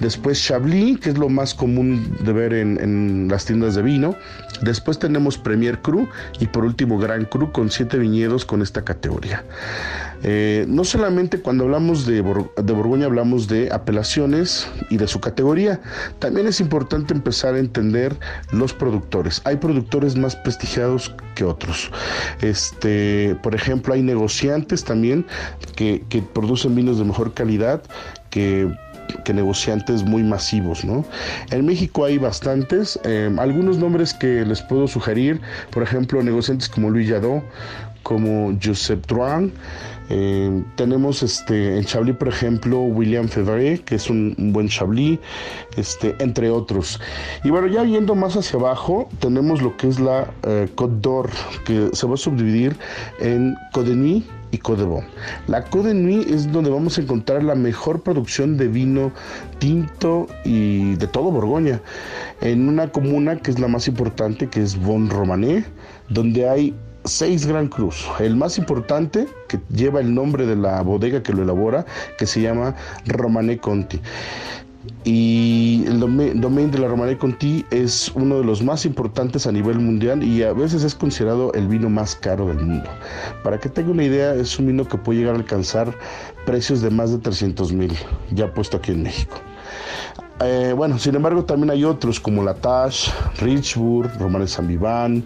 [0.00, 4.16] Después Chablis, que es lo más común de ver en, en las tiendas de vino.
[4.62, 6.08] Después tenemos Premier Cru
[6.40, 9.44] y por último Gran Cru con siete viñedos con esta categoría.
[10.24, 15.80] Eh, no solamente cuando hablamos de, de, Borgoña hablamos de apelaciones y de su categoría,
[16.18, 18.16] también es importante empezar a entender
[18.50, 19.42] los productores.
[19.44, 21.90] Hay productores más prestigiados que otros.
[22.40, 25.26] Este, por ejemplo, hay negociantes también
[25.76, 27.82] que, que producen vinos de mejor calidad
[28.30, 28.68] que
[29.24, 31.04] que negociantes muy masivos, ¿no?
[31.50, 36.90] En México hay bastantes, eh, algunos nombres que les puedo sugerir, por ejemplo, negociantes como
[36.90, 37.42] Louis Jadot,
[38.02, 39.52] como Joseph Drouin,
[40.16, 45.18] eh, tenemos este, en Chablis, por ejemplo, William Fevre, que es un, buen Chablis,
[45.76, 47.00] este, entre otros.
[47.42, 51.30] Y bueno, ya yendo más hacia abajo, tenemos lo que es la eh, Côte d'Or,
[51.64, 52.76] que se va a subdividir
[53.18, 55.04] en Côte de Nuit y Côte de Bon.
[55.48, 59.10] La Côte de Nuit es donde vamos a encontrar la mejor producción de vino
[59.58, 61.80] tinto y de todo Borgoña,
[62.40, 65.64] en una comuna que es la más importante, que es Bon Romané,
[66.08, 68.06] donde hay seis Gran Cruz.
[68.18, 71.84] El más importante, que lleva el nombre de la bodega que lo elabora,
[72.18, 72.74] que se llama
[73.06, 74.00] Romané Conti.
[75.04, 79.78] Y el domain de la Romané Conti es uno de los más importantes a nivel
[79.78, 82.88] mundial y a veces es considerado el vino más caro del mundo.
[83.42, 85.94] Para que tenga una idea, es un vino que puede llegar a alcanzar
[86.44, 87.92] precios de más de 300 mil,
[88.30, 89.36] ya puesto aquí en México.
[90.40, 93.08] Eh, bueno, sin embargo, también hay otros como la Tash,
[93.40, 95.24] Richburg, Romané San Viván,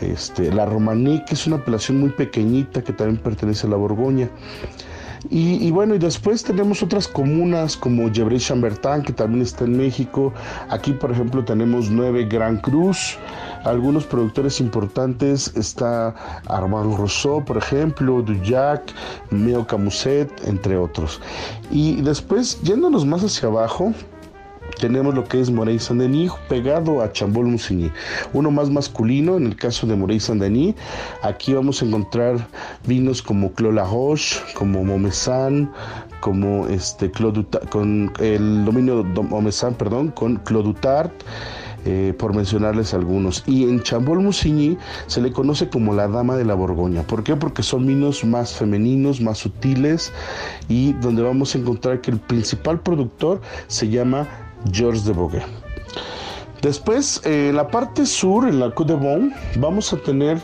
[0.00, 4.28] este, la Romaní, que es una apelación muy pequeñita que también pertenece a la Borgoña.
[5.30, 9.76] Y, y, bueno, y después tenemos otras comunas como Gevrey Chambertin, que también está en
[9.76, 10.32] México.
[10.70, 13.18] Aquí, por ejemplo, tenemos nueve Gran Cruz.
[13.64, 16.14] Algunos productores importantes está
[16.46, 18.82] Armand Rousseau, por ejemplo, Dujac,
[19.30, 21.20] Meo Camuset, entre otros.
[21.70, 23.92] Y después, yéndonos más hacia abajo,
[24.78, 27.90] tenemos lo que es Morey Saint-Denis pegado a Chambol Musigny.
[28.32, 30.74] Uno más masculino, en el caso de Morey Saint-Denis.
[31.22, 32.46] Aquí vamos a encontrar
[32.86, 35.72] vinos como Clos La Roche, como Momesan,
[36.20, 37.10] como este
[37.70, 41.12] con el dominio Momesan, perdón, con Clodutart.
[41.84, 43.44] Eh, por mencionarles algunos.
[43.46, 44.76] Y en Chambol Musigny
[45.06, 47.02] se le conoce como la dama de la Borgoña.
[47.02, 47.36] ¿Por qué?
[47.36, 50.12] Porque son vinos más femeninos, más sutiles
[50.68, 54.26] y donde vamos a encontrar que el principal productor se llama
[54.72, 55.44] Georges de Boguet.
[56.62, 60.38] Después, eh, en la parte sur, en la Côte de Bon, vamos a tener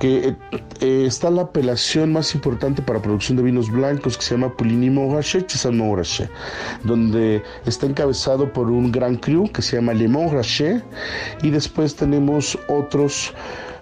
[0.00, 0.34] que
[0.80, 4.90] eh, está la apelación más importante para producción de vinos blancos que se llama Pouligny
[4.90, 6.28] Montrachet, Chesan Montrachet,
[6.82, 10.82] donde está encabezado por un gran cru que se llama Le Montrachet
[11.42, 13.32] y después tenemos otros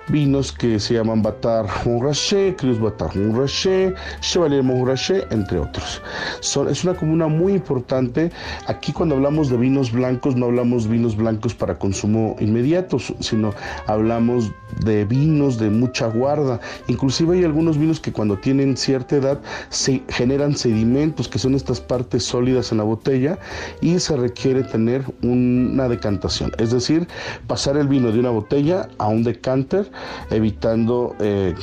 [0.09, 6.03] vinos que se llaman Batar Montrachet, Cruz Batar Montrachet, Chevalier Montrachet, entre otros.
[6.41, 8.31] Son, es una comuna muy importante.
[8.67, 13.53] Aquí cuando hablamos de vinos blancos no hablamos vinos blancos para consumo inmediato, sino
[13.87, 14.51] hablamos
[14.85, 16.61] de vinos de mucha guarda.
[16.89, 19.41] Inclusive hay algunos vinos que cuando tienen cierta edad
[19.71, 23.39] se generan sedimentos, que son estas partes sólidas en la botella,
[23.81, 26.53] y se requiere tener una decantación.
[26.59, 27.07] Es decir,
[27.47, 29.91] pasar el vino de una botella a un decanter
[30.31, 31.55] evitando eh,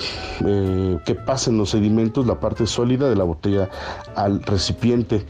[0.45, 3.69] eh, que pasen los sedimentos, la parte sólida de la botella
[4.15, 5.25] al recipiente.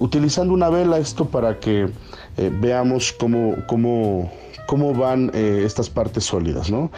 [0.00, 1.88] Utilizando una vela esto para que
[2.36, 4.32] eh, veamos cómo, cómo,
[4.66, 6.70] cómo van estas partes sólidas.
[6.70, 6.90] ¿no?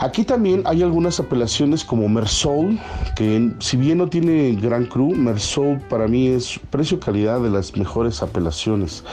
[0.00, 2.78] Aquí también hay algunas apelaciones como Mersol,
[3.16, 8.22] que si bien no tiene gran cru, Mersol para mí es precio-calidad de las mejores
[8.22, 9.04] apelaciones.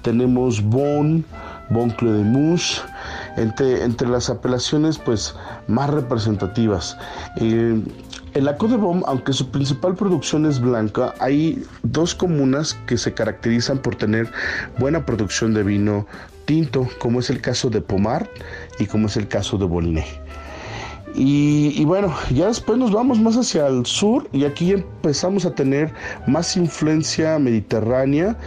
[0.00, 1.22] Tenemos Bon,
[1.68, 2.80] Bon Clos de Mouche,
[3.36, 5.34] entre, entre las apelaciones pues
[5.68, 6.96] más representativas.
[7.36, 7.82] Eh,
[8.34, 12.96] en la Côte de Bom, aunque su principal producción es blanca, hay dos comunas que
[12.96, 14.30] se caracterizan por tener
[14.78, 16.06] buena producción de vino
[16.46, 18.28] tinto, como es el caso de Pomar
[18.78, 20.21] y como es el caso de Boliné.
[21.14, 25.92] Y, bueno, ya después nos vamos más hacia el sur y aquí empezamos a tener
[26.26, 28.38] más influencia mediterránea.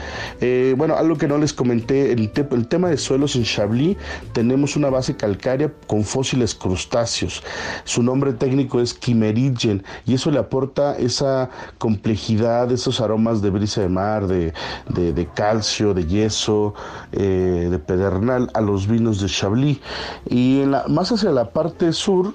[0.42, 2.32] Eh, bueno, algo que no les comenté, el,
[2.68, 3.98] tema de suelos en Chablis,
[4.34, 7.44] tenemos una base calcárea con fósiles crustáceos.
[7.84, 13.82] Su nombre técnico es Quimerigen y eso le aporta esa complejidad, esos aromas de brisa
[13.82, 14.54] de mar, de,
[14.90, 16.74] de, calcio, de yeso,
[17.12, 19.80] eh, de pedernal a los vinos de Chablis.
[20.28, 22.34] Y más hacia la parte sur,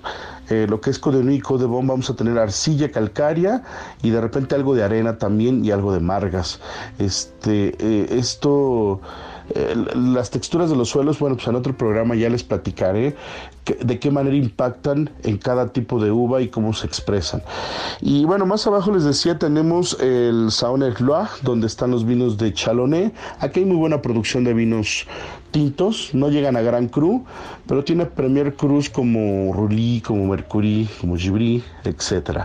[0.50, 3.62] eh, lo que es Codemí y Codebón, vamos a tener arcilla calcárea
[4.02, 6.60] y de repente algo de arena también y algo de margas.
[6.98, 9.00] Este, eh, esto
[9.54, 13.16] eh, las texturas de los suelos, bueno, pues en otro programa ya les platicaré
[13.64, 17.42] de qué manera impactan en cada tipo de uva y cómo se expresan.
[18.01, 22.53] Y bueno, más abajo les decía, tenemos el Saunier Loire, donde están los vinos de
[22.53, 23.14] Chalonnet.
[23.38, 25.07] Aquí hay muy buena producción de vinos
[25.51, 27.25] tintos, no llegan a Gran Cru,
[27.66, 32.43] pero tiene Premier Cruz como Rully, como Mercury, como Gibri, etc.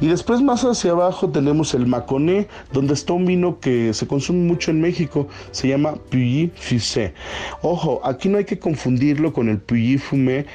[0.00, 4.46] Y después más hacia abajo tenemos el Maconé, donde está un vino que se consume
[4.46, 7.14] mucho en México, se llama Puyi Fusé.
[7.62, 10.46] Ojo, aquí no hay que confundirlo con el Puyi Fumé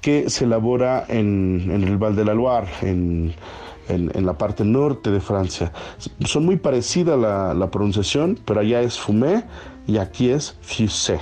[0.00, 3.34] que se elabora en, el Val de la Loire, en,
[3.88, 5.72] la parte norte de Francia.
[6.24, 9.44] Son muy parecidas la, la pronunciación, pero allá es Fumé
[9.86, 11.20] y aquí es Fusé.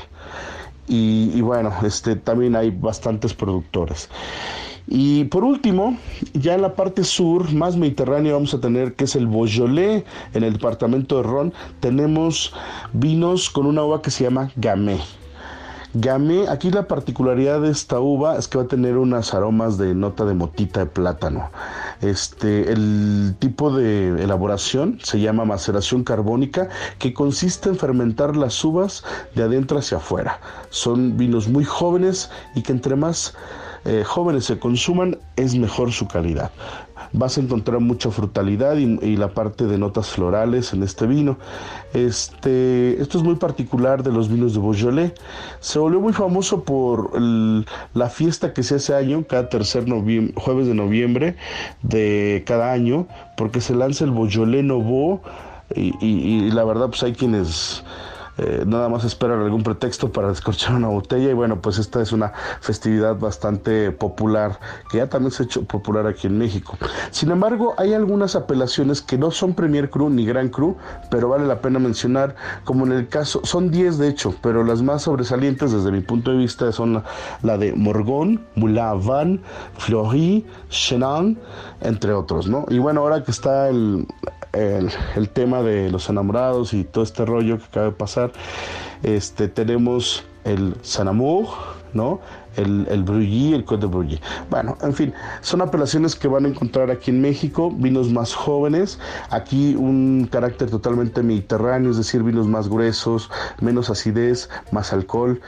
[0.92, 4.10] Y, bueno, este, también hay bastantes productores.
[4.92, 5.96] Y por último,
[6.32, 10.02] ya en la parte sur, más mediterránea, vamos a tener que es el Beaujolais,
[10.34, 12.52] en el departamento de Ron, tenemos
[12.92, 15.00] vinos con una uva que se llama Gamay.
[15.94, 19.94] Gamay, aquí la particularidad de esta uva es que va a tener unas aromas de
[19.94, 21.50] nota de motita de plátano.
[22.00, 29.04] Este, el tipo de elaboración se llama maceración carbónica, que consiste en fermentar las uvas
[29.36, 30.40] de adentro hacia afuera.
[30.70, 33.34] Son vinos muy jóvenes y que entre más
[33.84, 36.50] eh, jóvenes se consuman, es mejor su calidad
[37.12, 41.38] vas a encontrar mucha frutalidad y, la parte de notas florales en este vino.
[41.92, 45.12] Este, esto es muy particular de los vinos de Beaujolais.
[45.60, 49.84] Se volvió muy famoso por la fiesta que se hace año, cada tercer
[50.36, 51.36] jueves de noviembre
[51.82, 55.20] de cada año, porque se lanza el Beaujolais Nouveau
[55.74, 57.84] y, y la verdad pues hay quienes
[58.42, 62.10] eh, nada más esperan algún pretexto para descorchar una botella y bueno, pues esta es
[62.10, 64.58] una festividad bastante popular
[64.90, 66.78] que ya también se ha hecho popular aquí en México.
[67.10, 70.78] Sin embargo, hay algunas apelaciones que no son Premier Cru ni Gran Cru,
[71.10, 74.80] pero vale la pena mencionar, como en el caso, son 10 de hecho, pero las
[74.80, 77.02] más sobresalientes desde mi punto de vista son
[77.42, 79.42] la, de Morgon, Moulin
[79.76, 81.38] Fleury, Chenin,
[81.82, 82.64] entre otros, ¿no?
[82.70, 84.06] Y bueno, ahora que está el,
[84.52, 88.29] el, tema de los enamorados y todo este rollo que acaba de pasar,
[89.02, 91.48] este, tenemos el Sanamour,
[91.92, 92.20] ¿no?
[92.56, 93.04] El, el
[93.54, 94.20] el Côte de.
[94.50, 98.98] Bueno, en fin, son apelaciones que van a encontrar aquí en México, vinos más jóvenes,
[99.30, 105.40] aquí un carácter totalmente mediterráneo, es decir, vinos más gruesos, menos acidez, más alcohol.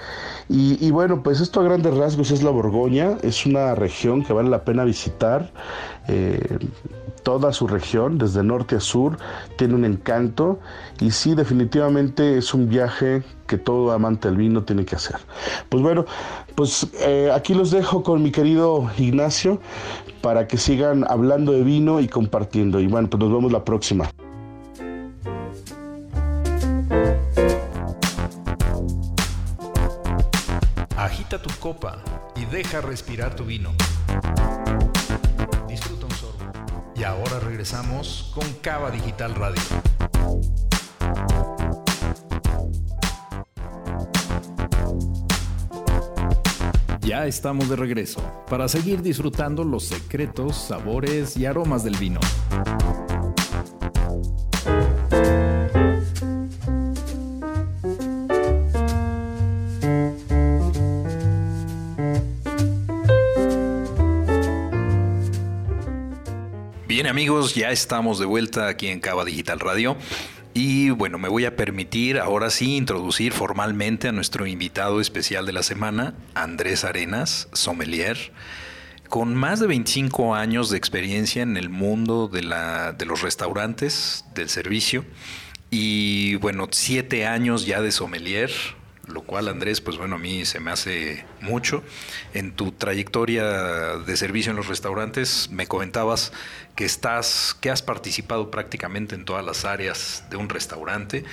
[0.49, 4.51] Y, bueno, pues esto a grandes rasgos es la Borgoña, es una región que vale
[4.51, 5.51] la pena visitar.
[6.09, 6.59] Eh,
[7.23, 9.17] toda su región, desde norte a sur,
[9.57, 10.59] tiene un encanto
[11.01, 15.17] y sí, definitivamente es un viaje que todo amante del vino tiene que hacer.
[15.69, 16.05] Pues bueno,
[16.55, 19.61] pues eh, aquí los dejo con mi querido Ignacio
[20.21, 22.81] para que sigan hablando de vino y compartiendo.
[22.81, 24.11] Y bueno, pues nos vemos la próxima.
[30.97, 31.99] Agita tu copa
[32.37, 33.71] y deja respirar tu vino.
[36.95, 39.63] Y ahora regresamos con Cava Digital Radio.
[47.13, 52.21] Ya estamos de regreso para seguir disfrutando los secretos, sabores y aromas del vino.
[67.13, 69.99] amigos, ya estamos de vuelta aquí en Cava Digital Radio.
[70.55, 75.53] Y bueno, me voy a permitir ahora sí introducir formalmente a nuestro invitado especial de
[75.53, 78.33] la semana, Andrés Arenas, sommelier,
[79.09, 84.27] con más de 25 años de experiencia en el mundo de, la, de los restaurantes,
[84.35, 85.07] del servicio,
[85.71, 88.51] y bueno, siete años ya de sommelier,
[89.13, 91.83] lo cual Andrés, pues bueno, a mí se me hace mucho.
[92.35, 93.45] En tu trayectoria
[93.99, 96.33] de servicio en los restaurantes me comentabas
[96.75, 101.25] que estás, que has participado prácticamente en todas las áreas de un restaurante.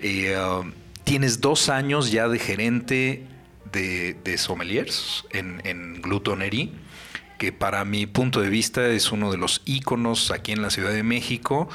[0.00, 0.72] Eh, um,
[1.04, 3.26] tienes dos años ya de gerente
[3.72, 6.00] de, sommeliers en, en
[7.38, 10.92] que para mi punto de vista es uno de los íconos aquí en la Ciudad
[10.92, 11.68] de México,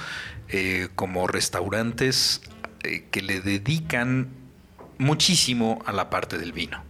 [0.47, 2.41] eh, como restaurantes
[2.83, 4.29] eh, que le dedican
[4.99, 6.83] muchísimo a la parte del vino.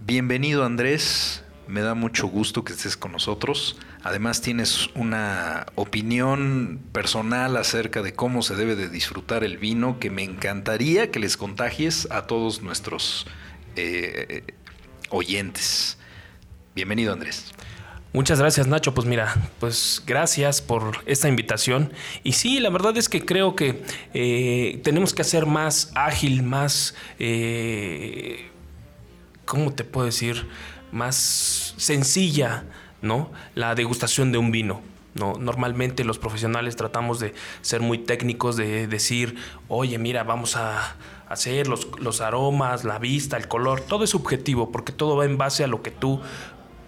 [0.00, 3.78] Bienvenido Andrés, me da mucho gusto que estés con nosotros.
[4.02, 10.10] Además tienes una opinión personal acerca de cómo se debe de disfrutar el vino que
[10.10, 13.26] me encantaría que les contagies a todos nuestros
[13.76, 14.44] eh,
[15.08, 15.96] oyentes.
[16.74, 17.52] Bienvenido Andrés.
[18.14, 21.92] Muchas gracias Nacho, pues mira, pues gracias por esta invitación.
[22.22, 23.82] Y sí, la verdad es que creo que
[24.14, 28.50] eh, tenemos que hacer más ágil, más, eh,
[29.44, 30.46] ¿cómo te puedo decir?
[30.92, 32.64] Más sencilla
[33.04, 33.30] ¿no?
[33.54, 34.80] La degustación de un vino.
[35.14, 35.34] ¿no?
[35.34, 39.36] Normalmente los profesionales tratamos de ser muy técnicos, de decir,
[39.68, 40.96] oye, mira, vamos a
[41.28, 45.36] hacer los, los aromas, la vista, el color, todo es subjetivo, porque todo va en
[45.36, 46.20] base a lo que tú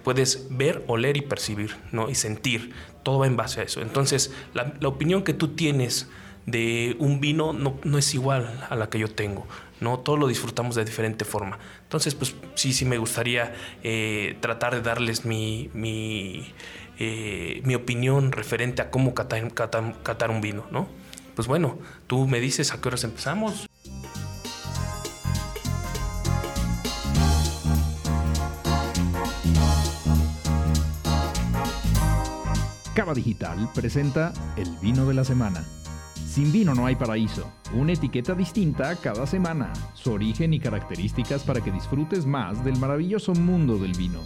[0.07, 2.09] puedes ver, oler y percibir, ¿no?
[2.09, 2.71] Y sentir.
[3.03, 3.81] Todo va en base a eso.
[3.81, 6.07] Entonces, la, opinión que tú tienes
[6.45, 9.45] de un vino no, no, es igual a la que yo tengo.
[9.81, 9.99] ¿no?
[9.99, 11.59] Todos lo disfrutamos de diferente forma.
[11.83, 13.53] Entonces, pues sí, sí me gustaría
[13.83, 16.53] eh, tratar de darles mi, mi,
[16.99, 20.87] eh, mi, opinión referente a cómo catar, catar, un vino, ¿no?
[21.35, 23.67] Pues bueno, tú me dices a qué horas empezamos.
[32.97, 35.63] Cava Digital presenta el vino de la semana.
[36.15, 37.47] Sin vino no hay paraíso.
[37.73, 39.71] Una etiqueta distinta cada semana.
[39.93, 44.19] Su origen y características para que disfrutes más del maravilloso mundo del vino.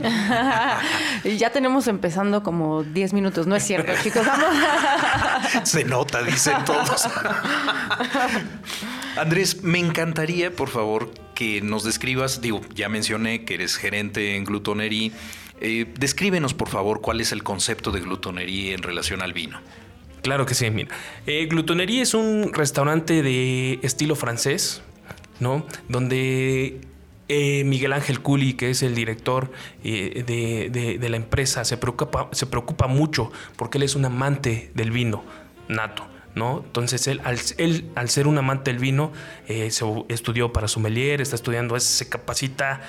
[1.24, 4.26] y ya tenemos empezando como 10 minutos, no es cierto, chicos.
[5.64, 7.08] Se nota, dicen todos.
[9.16, 14.44] Andrés, me encantaría, por favor, que nos describas, digo, ya mencioné que eres gerente en
[14.44, 15.12] Glutonería.
[15.60, 19.60] Eh, descríbenos, por favor, cuál es el concepto de glutonería en relación al vino.
[20.22, 20.88] Claro que sí, mira.
[21.26, 24.82] Eh, glutonería es un restaurante de estilo francés,
[25.40, 25.66] ¿no?
[25.88, 26.80] Donde
[27.28, 29.52] eh, Miguel Ángel Culi, que es el director
[29.84, 34.90] eh, de, la empresa, se preocupa, se preocupa mucho porque él es un amante del
[34.90, 35.24] vino
[35.68, 36.06] nato.
[36.34, 36.62] ¿No?
[36.64, 39.12] Entonces él al, él, al ser un amante del vino,
[39.48, 42.80] eh, se estudió para sommelier, está estudiando, se capacita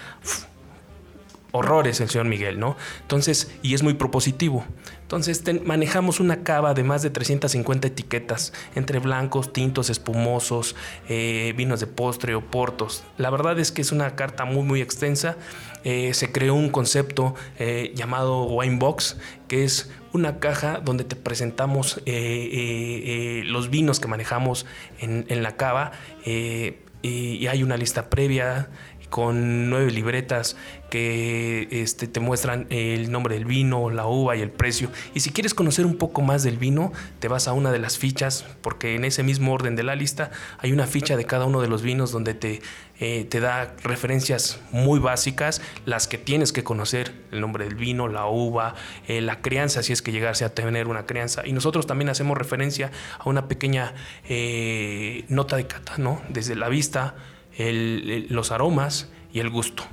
[1.54, 2.76] horrores el señor Miguel, ¿no?
[3.02, 4.66] Entonces, y es muy propositivo.
[5.04, 10.76] Entonces manejamos una cava de más de 350 etiquetas, entre blancos, tintos, espumosos,
[11.08, 13.04] eh, vinos de postre o portos.
[13.18, 15.38] La verdad es que es una carta muy muy extensa.
[15.84, 21.16] Eh, se creó un concepto eh, llamado Wine Box, que es una caja donde te
[21.16, 24.66] presentamos los vinos que manejamos
[25.00, 25.92] en, la cava
[26.26, 26.74] y,
[27.04, 28.70] y hay una lista previa
[29.14, 30.58] con nueve libretas
[30.90, 34.90] que este, te muestran el nombre del vino, la uva y el precio.
[35.14, 38.00] Y si quieres conocer un poco más del vino, te vas a una de las
[38.00, 41.62] fichas, porque en ese mismo orden de la lista hay una ficha de cada uno
[41.62, 42.64] de los vinos donde te,
[43.00, 48.26] eh, da referencias muy básicas, las que tienes que conocer, el nombre del vino, la
[48.26, 48.74] uva,
[49.08, 51.46] eh, la crianza, si es que llegase a tener una crianza.
[51.46, 52.90] Y nosotros también hacemos referencia
[53.20, 53.94] a una pequeña
[54.28, 56.20] eh, nota de cata, ¿no?
[56.30, 57.14] Desde la vista,
[57.58, 59.84] los aromas y el gusto.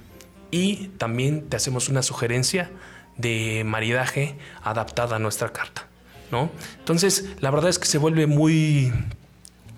[0.51, 2.71] Y también te hacemos una sugerencia
[3.17, 5.87] de maridaje adaptada a nuestra carta.
[6.31, 6.51] ¿no?
[6.79, 8.93] Entonces, la verdad es que se vuelve muy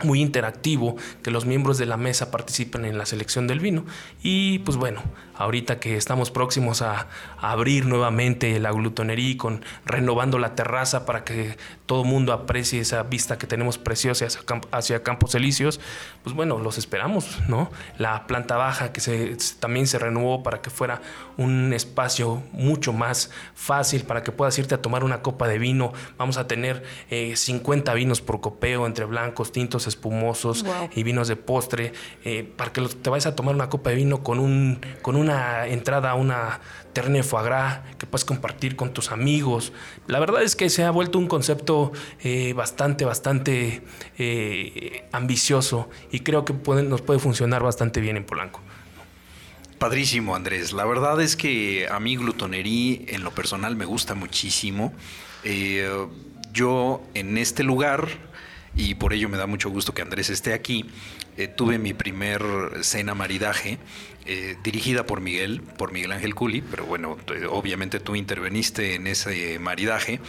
[0.05, 3.85] muy interactivo, que los miembros de la mesa participen en la selección del vino.
[4.23, 5.03] Y pues bueno,
[5.35, 11.57] ahorita que estamos próximos a, abrir nuevamente la glutonería con renovando la terraza para que
[11.87, 14.27] todo mundo aprecie esa vista que tenemos preciosa
[14.71, 15.81] hacia, Campos Elíseos,
[16.23, 17.71] pues bueno, los esperamos, ¿no?
[17.99, 21.03] La planta baja que se, también se renovó para que fuera
[21.37, 25.93] un espacio mucho más fácil para que puedas irte a tomar una copa de vino.
[26.19, 30.65] Vamos a tener 50 eh, vinos por copeo entre blancos, tintos, espumosos
[30.95, 31.93] y vinos de postre,
[32.25, 35.67] eh, para que te vayas a tomar una copa de vino con, un, con una
[35.67, 36.61] entrada a una
[36.93, 39.73] terne de foie gras que puedes compartir con tus amigos.
[40.07, 43.83] La verdad es que se ha vuelto un concepto eh, bastante, bastante
[44.19, 48.61] eh, ambicioso y creo que nos puede funcionar bastante bien en Polanco.
[49.79, 50.73] Padrísimo, Andrés.
[50.73, 54.93] La verdad es que a mí glutonería en lo personal me gusta muchísimo.
[56.53, 58.32] yo en este lugar
[58.75, 60.87] y por ello me da mucho gusto que Andrés esté aquí.
[61.37, 62.43] eh, tuve mi primer
[62.83, 63.79] cena maridaje.
[64.25, 67.17] Eh, dirigida por Miguel, por Miguel Ángel Culi, pero bueno,
[67.51, 70.21] obviamente tú interveniste en ese maridaje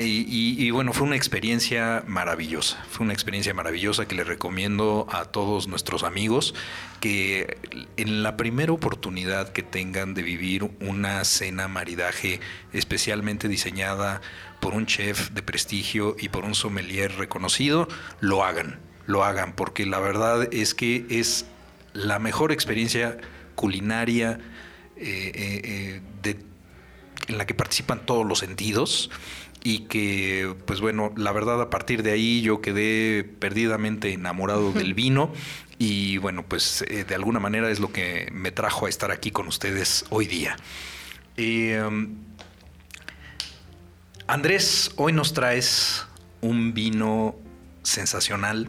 [0.00, 5.66] y, bueno, fue una experiencia maravillosa, fue una experiencia maravillosa que le recomiendo a todos
[5.66, 6.54] nuestros amigos
[7.00, 7.58] que
[7.96, 12.38] en la primera oportunidad que tengan de vivir una cena maridaje
[12.72, 14.20] especialmente diseñada
[14.60, 17.88] por un chef de prestigio y por un sommelier reconocido,
[18.20, 21.46] lo hagan, lo hagan, porque la verdad es que es
[21.92, 23.18] la mejor experiencia
[23.56, 24.38] culinaria
[24.96, 26.36] eh, eh, eh,
[27.26, 29.10] en la que participan todos los sentidos
[29.62, 34.94] y que, pues bueno, la verdad a partir de ahí yo quedé perdidamente enamorado del
[34.94, 35.32] vino
[35.78, 39.30] y bueno, pues eh, de alguna manera es lo que me trajo a estar aquí
[39.30, 40.56] con ustedes hoy día.
[41.36, 42.16] Em,
[44.26, 46.04] Andrés, hoy nos traes
[46.40, 47.36] un vino
[47.82, 48.68] sensacional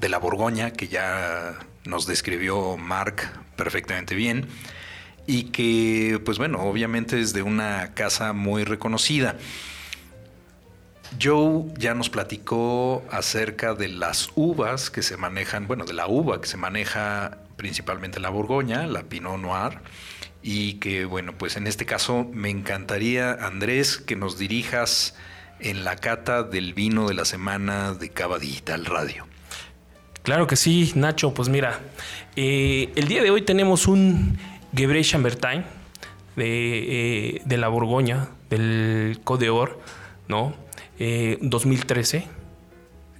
[0.00, 4.48] de la Borgoña que ya nos describió Mark perfectamente bien
[5.26, 9.36] y que, pues bueno, obviamente es de una casa muy reconocida.
[11.20, 16.40] Joe ya nos platicó acerca de las uvas que se manejan, bueno, de la uva
[16.40, 19.78] que se maneja principalmente la Borgoña, la Pinot Noir,
[20.42, 25.14] y que, bueno, pues en este caso me encantaría, Andrés, que nos dirijas
[25.58, 29.26] en la cata del vino de la semana de Cava Digital Radio.
[30.22, 31.80] Claro que sí, Nacho, pues mira,
[32.36, 34.38] eh, el día de hoy tenemos un
[34.74, 35.64] Gebre Chambertin
[36.36, 39.48] de, eh, de la Borgoña, del Côte
[40.28, 40.54] ¿no?
[41.40, 42.40] 2013.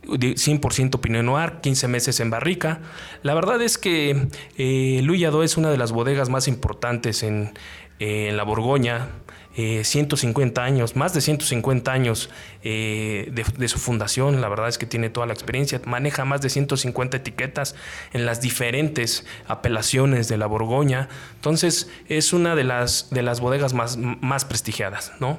[0.06, 2.80] 100% Pinot Noir, 15 meses en barrica.
[3.22, 7.52] La verdad es que eh, Luyado es una de las bodegas más importantes en,
[7.98, 9.08] la Borgoña.
[9.52, 12.30] 150 eh, años, más de 150 años
[12.62, 14.40] eh, de, su fundación.
[14.40, 15.82] La verdad es que tiene toda la experiencia.
[15.84, 17.74] Maneja más de 150 etiquetas
[18.14, 21.08] en las diferentes apelaciones de la Borgoña.
[21.34, 25.38] Entonces es una de las, de las bodegas más, más prestigiadas, ¿no?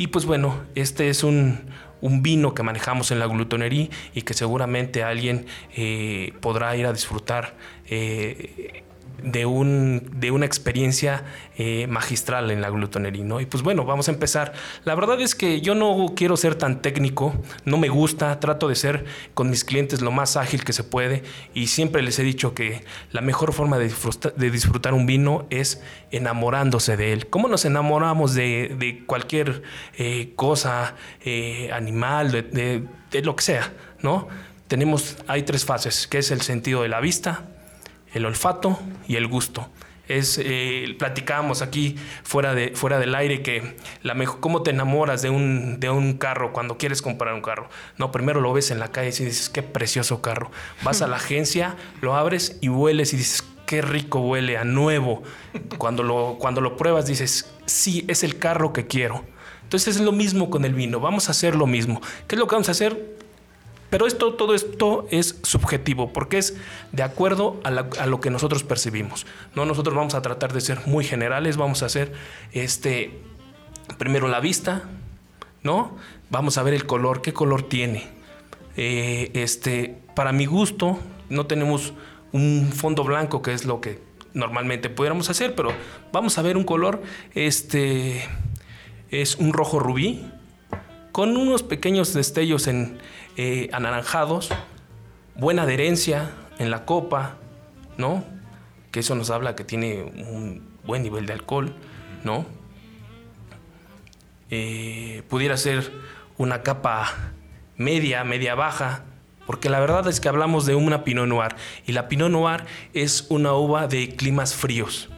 [0.00, 1.60] Y pues bueno, este es un,
[2.00, 5.44] vino que manejamos en la glutonería y que seguramente alguien
[5.76, 7.54] eh, podrá ir a disfrutar
[7.86, 8.82] eh,
[9.24, 11.24] de, un, de una experiencia
[11.56, 13.40] eh, magistral en la glutonería, ¿no?
[13.40, 14.52] Y pues bueno, vamos a empezar.
[14.84, 18.74] La verdad es que yo no quiero ser tan técnico, no me gusta, trato de
[18.74, 19.04] ser
[19.34, 21.22] con mis clientes lo más ágil que se puede
[21.54, 26.96] y siempre les he dicho que la mejor forma de disfrutar, un vino es enamorándose
[26.96, 27.28] de él.
[27.28, 29.62] ¿Cómo nos enamoramos de, cualquier
[29.96, 30.94] eh, cosa,
[31.24, 34.28] eh, animal, de, de lo que sea, ¿no?
[34.68, 37.44] Tenemos, hay tres fases, que es el sentido de la vista,
[38.14, 39.68] el olfato y el gusto.
[40.08, 41.94] Es, eh, platicábamos aquí
[42.24, 46.14] fuera, de, fuera del aire que la mejor, cómo te enamoras de un, de un
[46.14, 47.68] carro cuando quieres comprar un carro.
[47.96, 50.50] No, primero lo ves en la calle y dices, qué precioso carro.
[50.82, 55.22] Vas a la agencia, lo abres y hueles y dices, qué rico huele a nuevo.
[55.78, 59.24] Cuando lo, cuando lo pruebas dices, sí, es el carro que quiero.
[59.62, 62.02] Entonces es lo mismo con el vino, vamos a hacer lo mismo.
[62.26, 63.19] ¿Qué es lo que vamos a hacer?
[63.90, 66.56] Pero esto, todo esto es subjetivo, porque es
[66.92, 67.70] de acuerdo a,
[68.06, 69.26] lo que nosotros percibimos.
[69.54, 69.66] ¿no?
[69.66, 72.12] Nosotros vamos a tratar de ser muy generales, vamos a hacer
[72.52, 73.20] este,
[73.98, 74.84] primero la vista,
[75.62, 75.96] ¿no?
[76.30, 78.08] Vamos a ver el color, qué color tiene.
[78.76, 81.92] Eh, este, para mi gusto, no tenemos
[82.32, 84.00] un fondo blanco, que es lo que
[84.32, 85.72] normalmente pudiéramos hacer, pero
[86.12, 87.02] vamos a ver un color,
[87.34, 88.22] este,
[89.10, 90.24] es un rojo rubí,
[91.12, 92.98] con unos pequeños destellos en,
[93.36, 94.50] eh, anaranjados,
[95.34, 97.36] buena adherencia en la copa,
[97.96, 98.24] ¿no?
[98.90, 101.74] Que eso nos habla que tiene un buen nivel de alcohol,
[102.24, 102.44] ¿no?
[104.50, 105.92] Eh, pudiera ser
[106.36, 107.32] una capa
[107.76, 109.04] media, media baja,
[109.46, 111.54] porque la verdad es que hablamos de una Pinot Noir
[111.86, 115.08] y la Pinot Noir es una uva de climas fríos.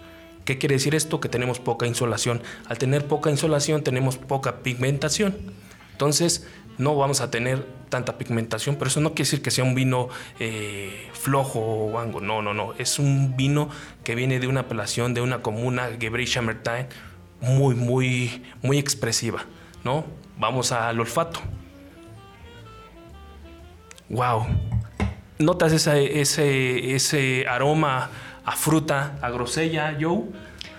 [0.45, 1.21] ¿Qué quiere decir esto?
[1.21, 2.43] Que tenemos poca insolación.
[2.67, 5.37] Al tener poca insolación tenemos poca pigmentación.
[5.93, 6.49] Entonces,
[6.83, 10.09] no vamos a tener tanta pigmentación, pero eso no quiere decir que sea un vino
[10.41, 12.21] eh, flojo o algo.
[12.21, 12.75] No, no, no.
[12.79, 13.69] Es un vino
[14.05, 16.87] que viene de una apelación de una comuna, Gebrey Chambertin,
[17.41, 19.45] muy, muy, muy expresiva.
[19.85, 20.05] ¿no?
[20.39, 21.41] Vamos al olfato.
[24.09, 24.47] ¡Wow!
[25.39, 28.11] ¿Notas ese, ese, ese aroma
[28.45, 30.25] a fruta, a grosella, Joe?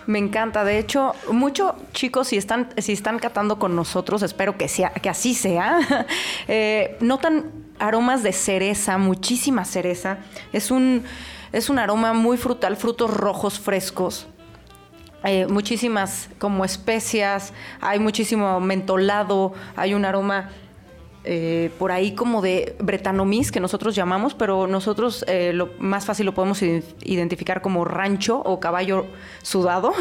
[0.05, 0.63] Me encanta.
[0.63, 5.09] De hecho, muchos chicos, si están, si están catando con nosotros, espero que, sea, que
[5.09, 5.79] así sea,
[6.47, 10.17] eh, notan aromas de cereza, muchísima cereza.
[10.51, 11.03] Es un,
[11.51, 14.27] es un aroma muy frutal, frutos rojos frescos.
[15.23, 20.49] Eh, muchísimas como especias, hay muchísimo mentolado, hay un aroma
[21.26, 26.26] eh, por ahí como de Bretanomys, que nosotros llamamos, pero nosotros eh, lo más fácil
[26.26, 29.05] lo podemos identificar como rancho o caballo
[29.41, 29.93] sudado.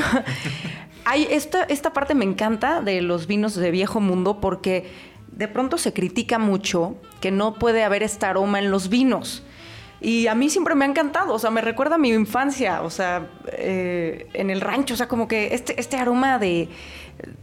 [1.05, 4.91] Hay esta, esta parte me encanta de los vinos de viejo mundo porque
[5.33, 9.45] de pronto se critica mucho que no puede haber este aroma en los vinos.
[10.01, 12.91] Y a mí siempre me ha encantado, o sea, me recuerda a mi infancia, o
[12.91, 16.68] sea, eh, en el rancho, o sea, como que este, este aroma de,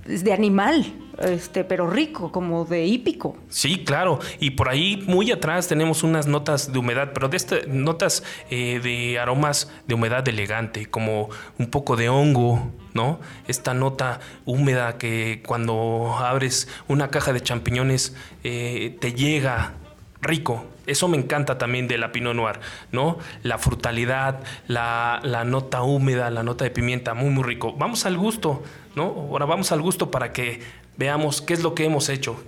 [0.06, 3.38] de animal, este, pero rico, como de hípico.
[3.50, 4.20] Sí, claro.
[4.40, 8.80] Y por ahí muy atrás tenemos unas notas de humedad, pero de este, notas eh,
[8.82, 13.20] de aromas de humedad elegante, como un poco de hongo, ¿no?
[13.48, 19.74] Esta nota húmeda que cuando abres una caja de champiñones eh, te llega
[20.22, 20.66] rico.
[20.90, 22.60] Eso me encanta también de la Pinot Noir,
[22.92, 23.18] ¿no?
[23.44, 27.74] La frutalidad, la, la, nota húmeda, la nota de pimienta, muy, muy rico.
[27.78, 28.64] Vamos al gusto,
[28.96, 29.04] ¿no?
[29.04, 30.62] Ahora vamos al gusto para que
[30.98, 32.44] veamos qué es lo que hemos hecho.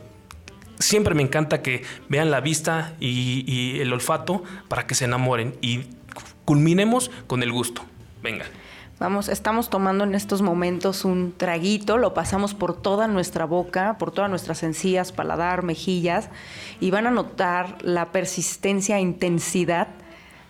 [0.80, 5.82] Siempre me encanta que vean la vista y, el olfato para que se enamoren y
[6.44, 7.84] culminemos con el gusto.
[8.24, 8.46] Venga.
[9.02, 14.12] Vamos, estamos tomando en estos momentos un traguito, lo pasamos por toda nuestra boca, por
[14.12, 16.30] todas nuestras encías, paladar, mejillas,
[16.80, 19.88] y van a notar la persistencia e intensidad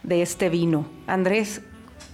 [0.04, 0.86] de este vino.
[1.08, 1.62] Andrés,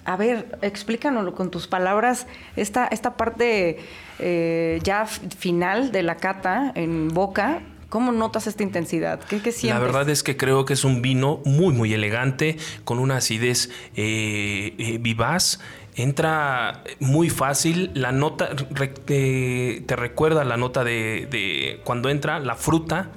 [0.06, 3.80] a ver, explícanoslo con tus palabras, esta, esta parte
[4.20, 7.64] eh, ya final de la cata en boca.
[7.90, 9.22] ¿Cómo notas esta intensidad?
[9.22, 9.80] ¿Qué, qué sientes?
[9.80, 13.70] La verdad es que creo que es un vino muy, muy elegante, con una acidez
[13.96, 15.62] eh, eh, vivaz.
[15.98, 23.10] Entra muy fácil, la nota te, recuerda la nota de, de cuando entra la fruta,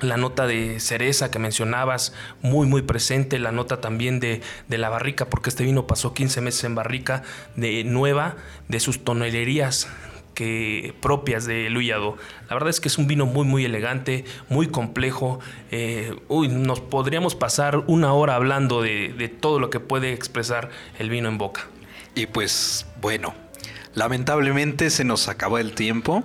[0.00, 5.28] la nota de cereza que mencionabas, muy muy presente, la nota también de, la barrica,
[5.28, 7.22] porque este vino pasó 15 meses en barrica
[7.56, 8.36] de nueva,
[8.68, 9.88] de sus tonelerías
[10.34, 12.16] que, propias de Luyado.
[12.48, 15.40] La verdad es que es un vino muy muy elegante, muy complejo.
[15.70, 21.10] Eh, uy, nos podríamos pasar una hora hablando de, todo lo que puede expresar el
[21.10, 21.66] vino en boca.
[22.18, 23.32] Y pues bueno,
[23.94, 26.22] Lamentablemente se nos acaba el tiempo.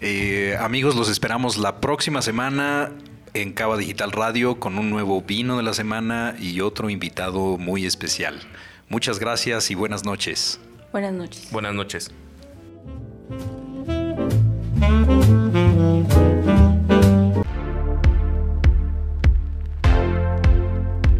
[0.00, 2.90] Eh, amigos, los esperamos la próxima semana
[3.34, 7.86] en Cava Digital Radio con un nuevo vino de la semana y otro invitado muy
[7.86, 8.40] especial.
[8.88, 10.58] Muchas gracias y buenas noches.
[10.90, 11.48] Buenas noches.
[11.52, 12.10] Buenas noches.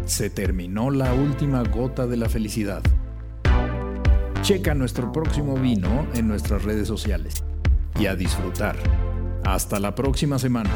[0.05, 2.83] Se terminó la última gota de la felicidad.
[4.43, 7.45] Checa nuestro próximo vino en nuestras redes sociales.
[7.97, 8.75] Y a disfrutar.
[9.45, 10.69] Hasta la próxima semana.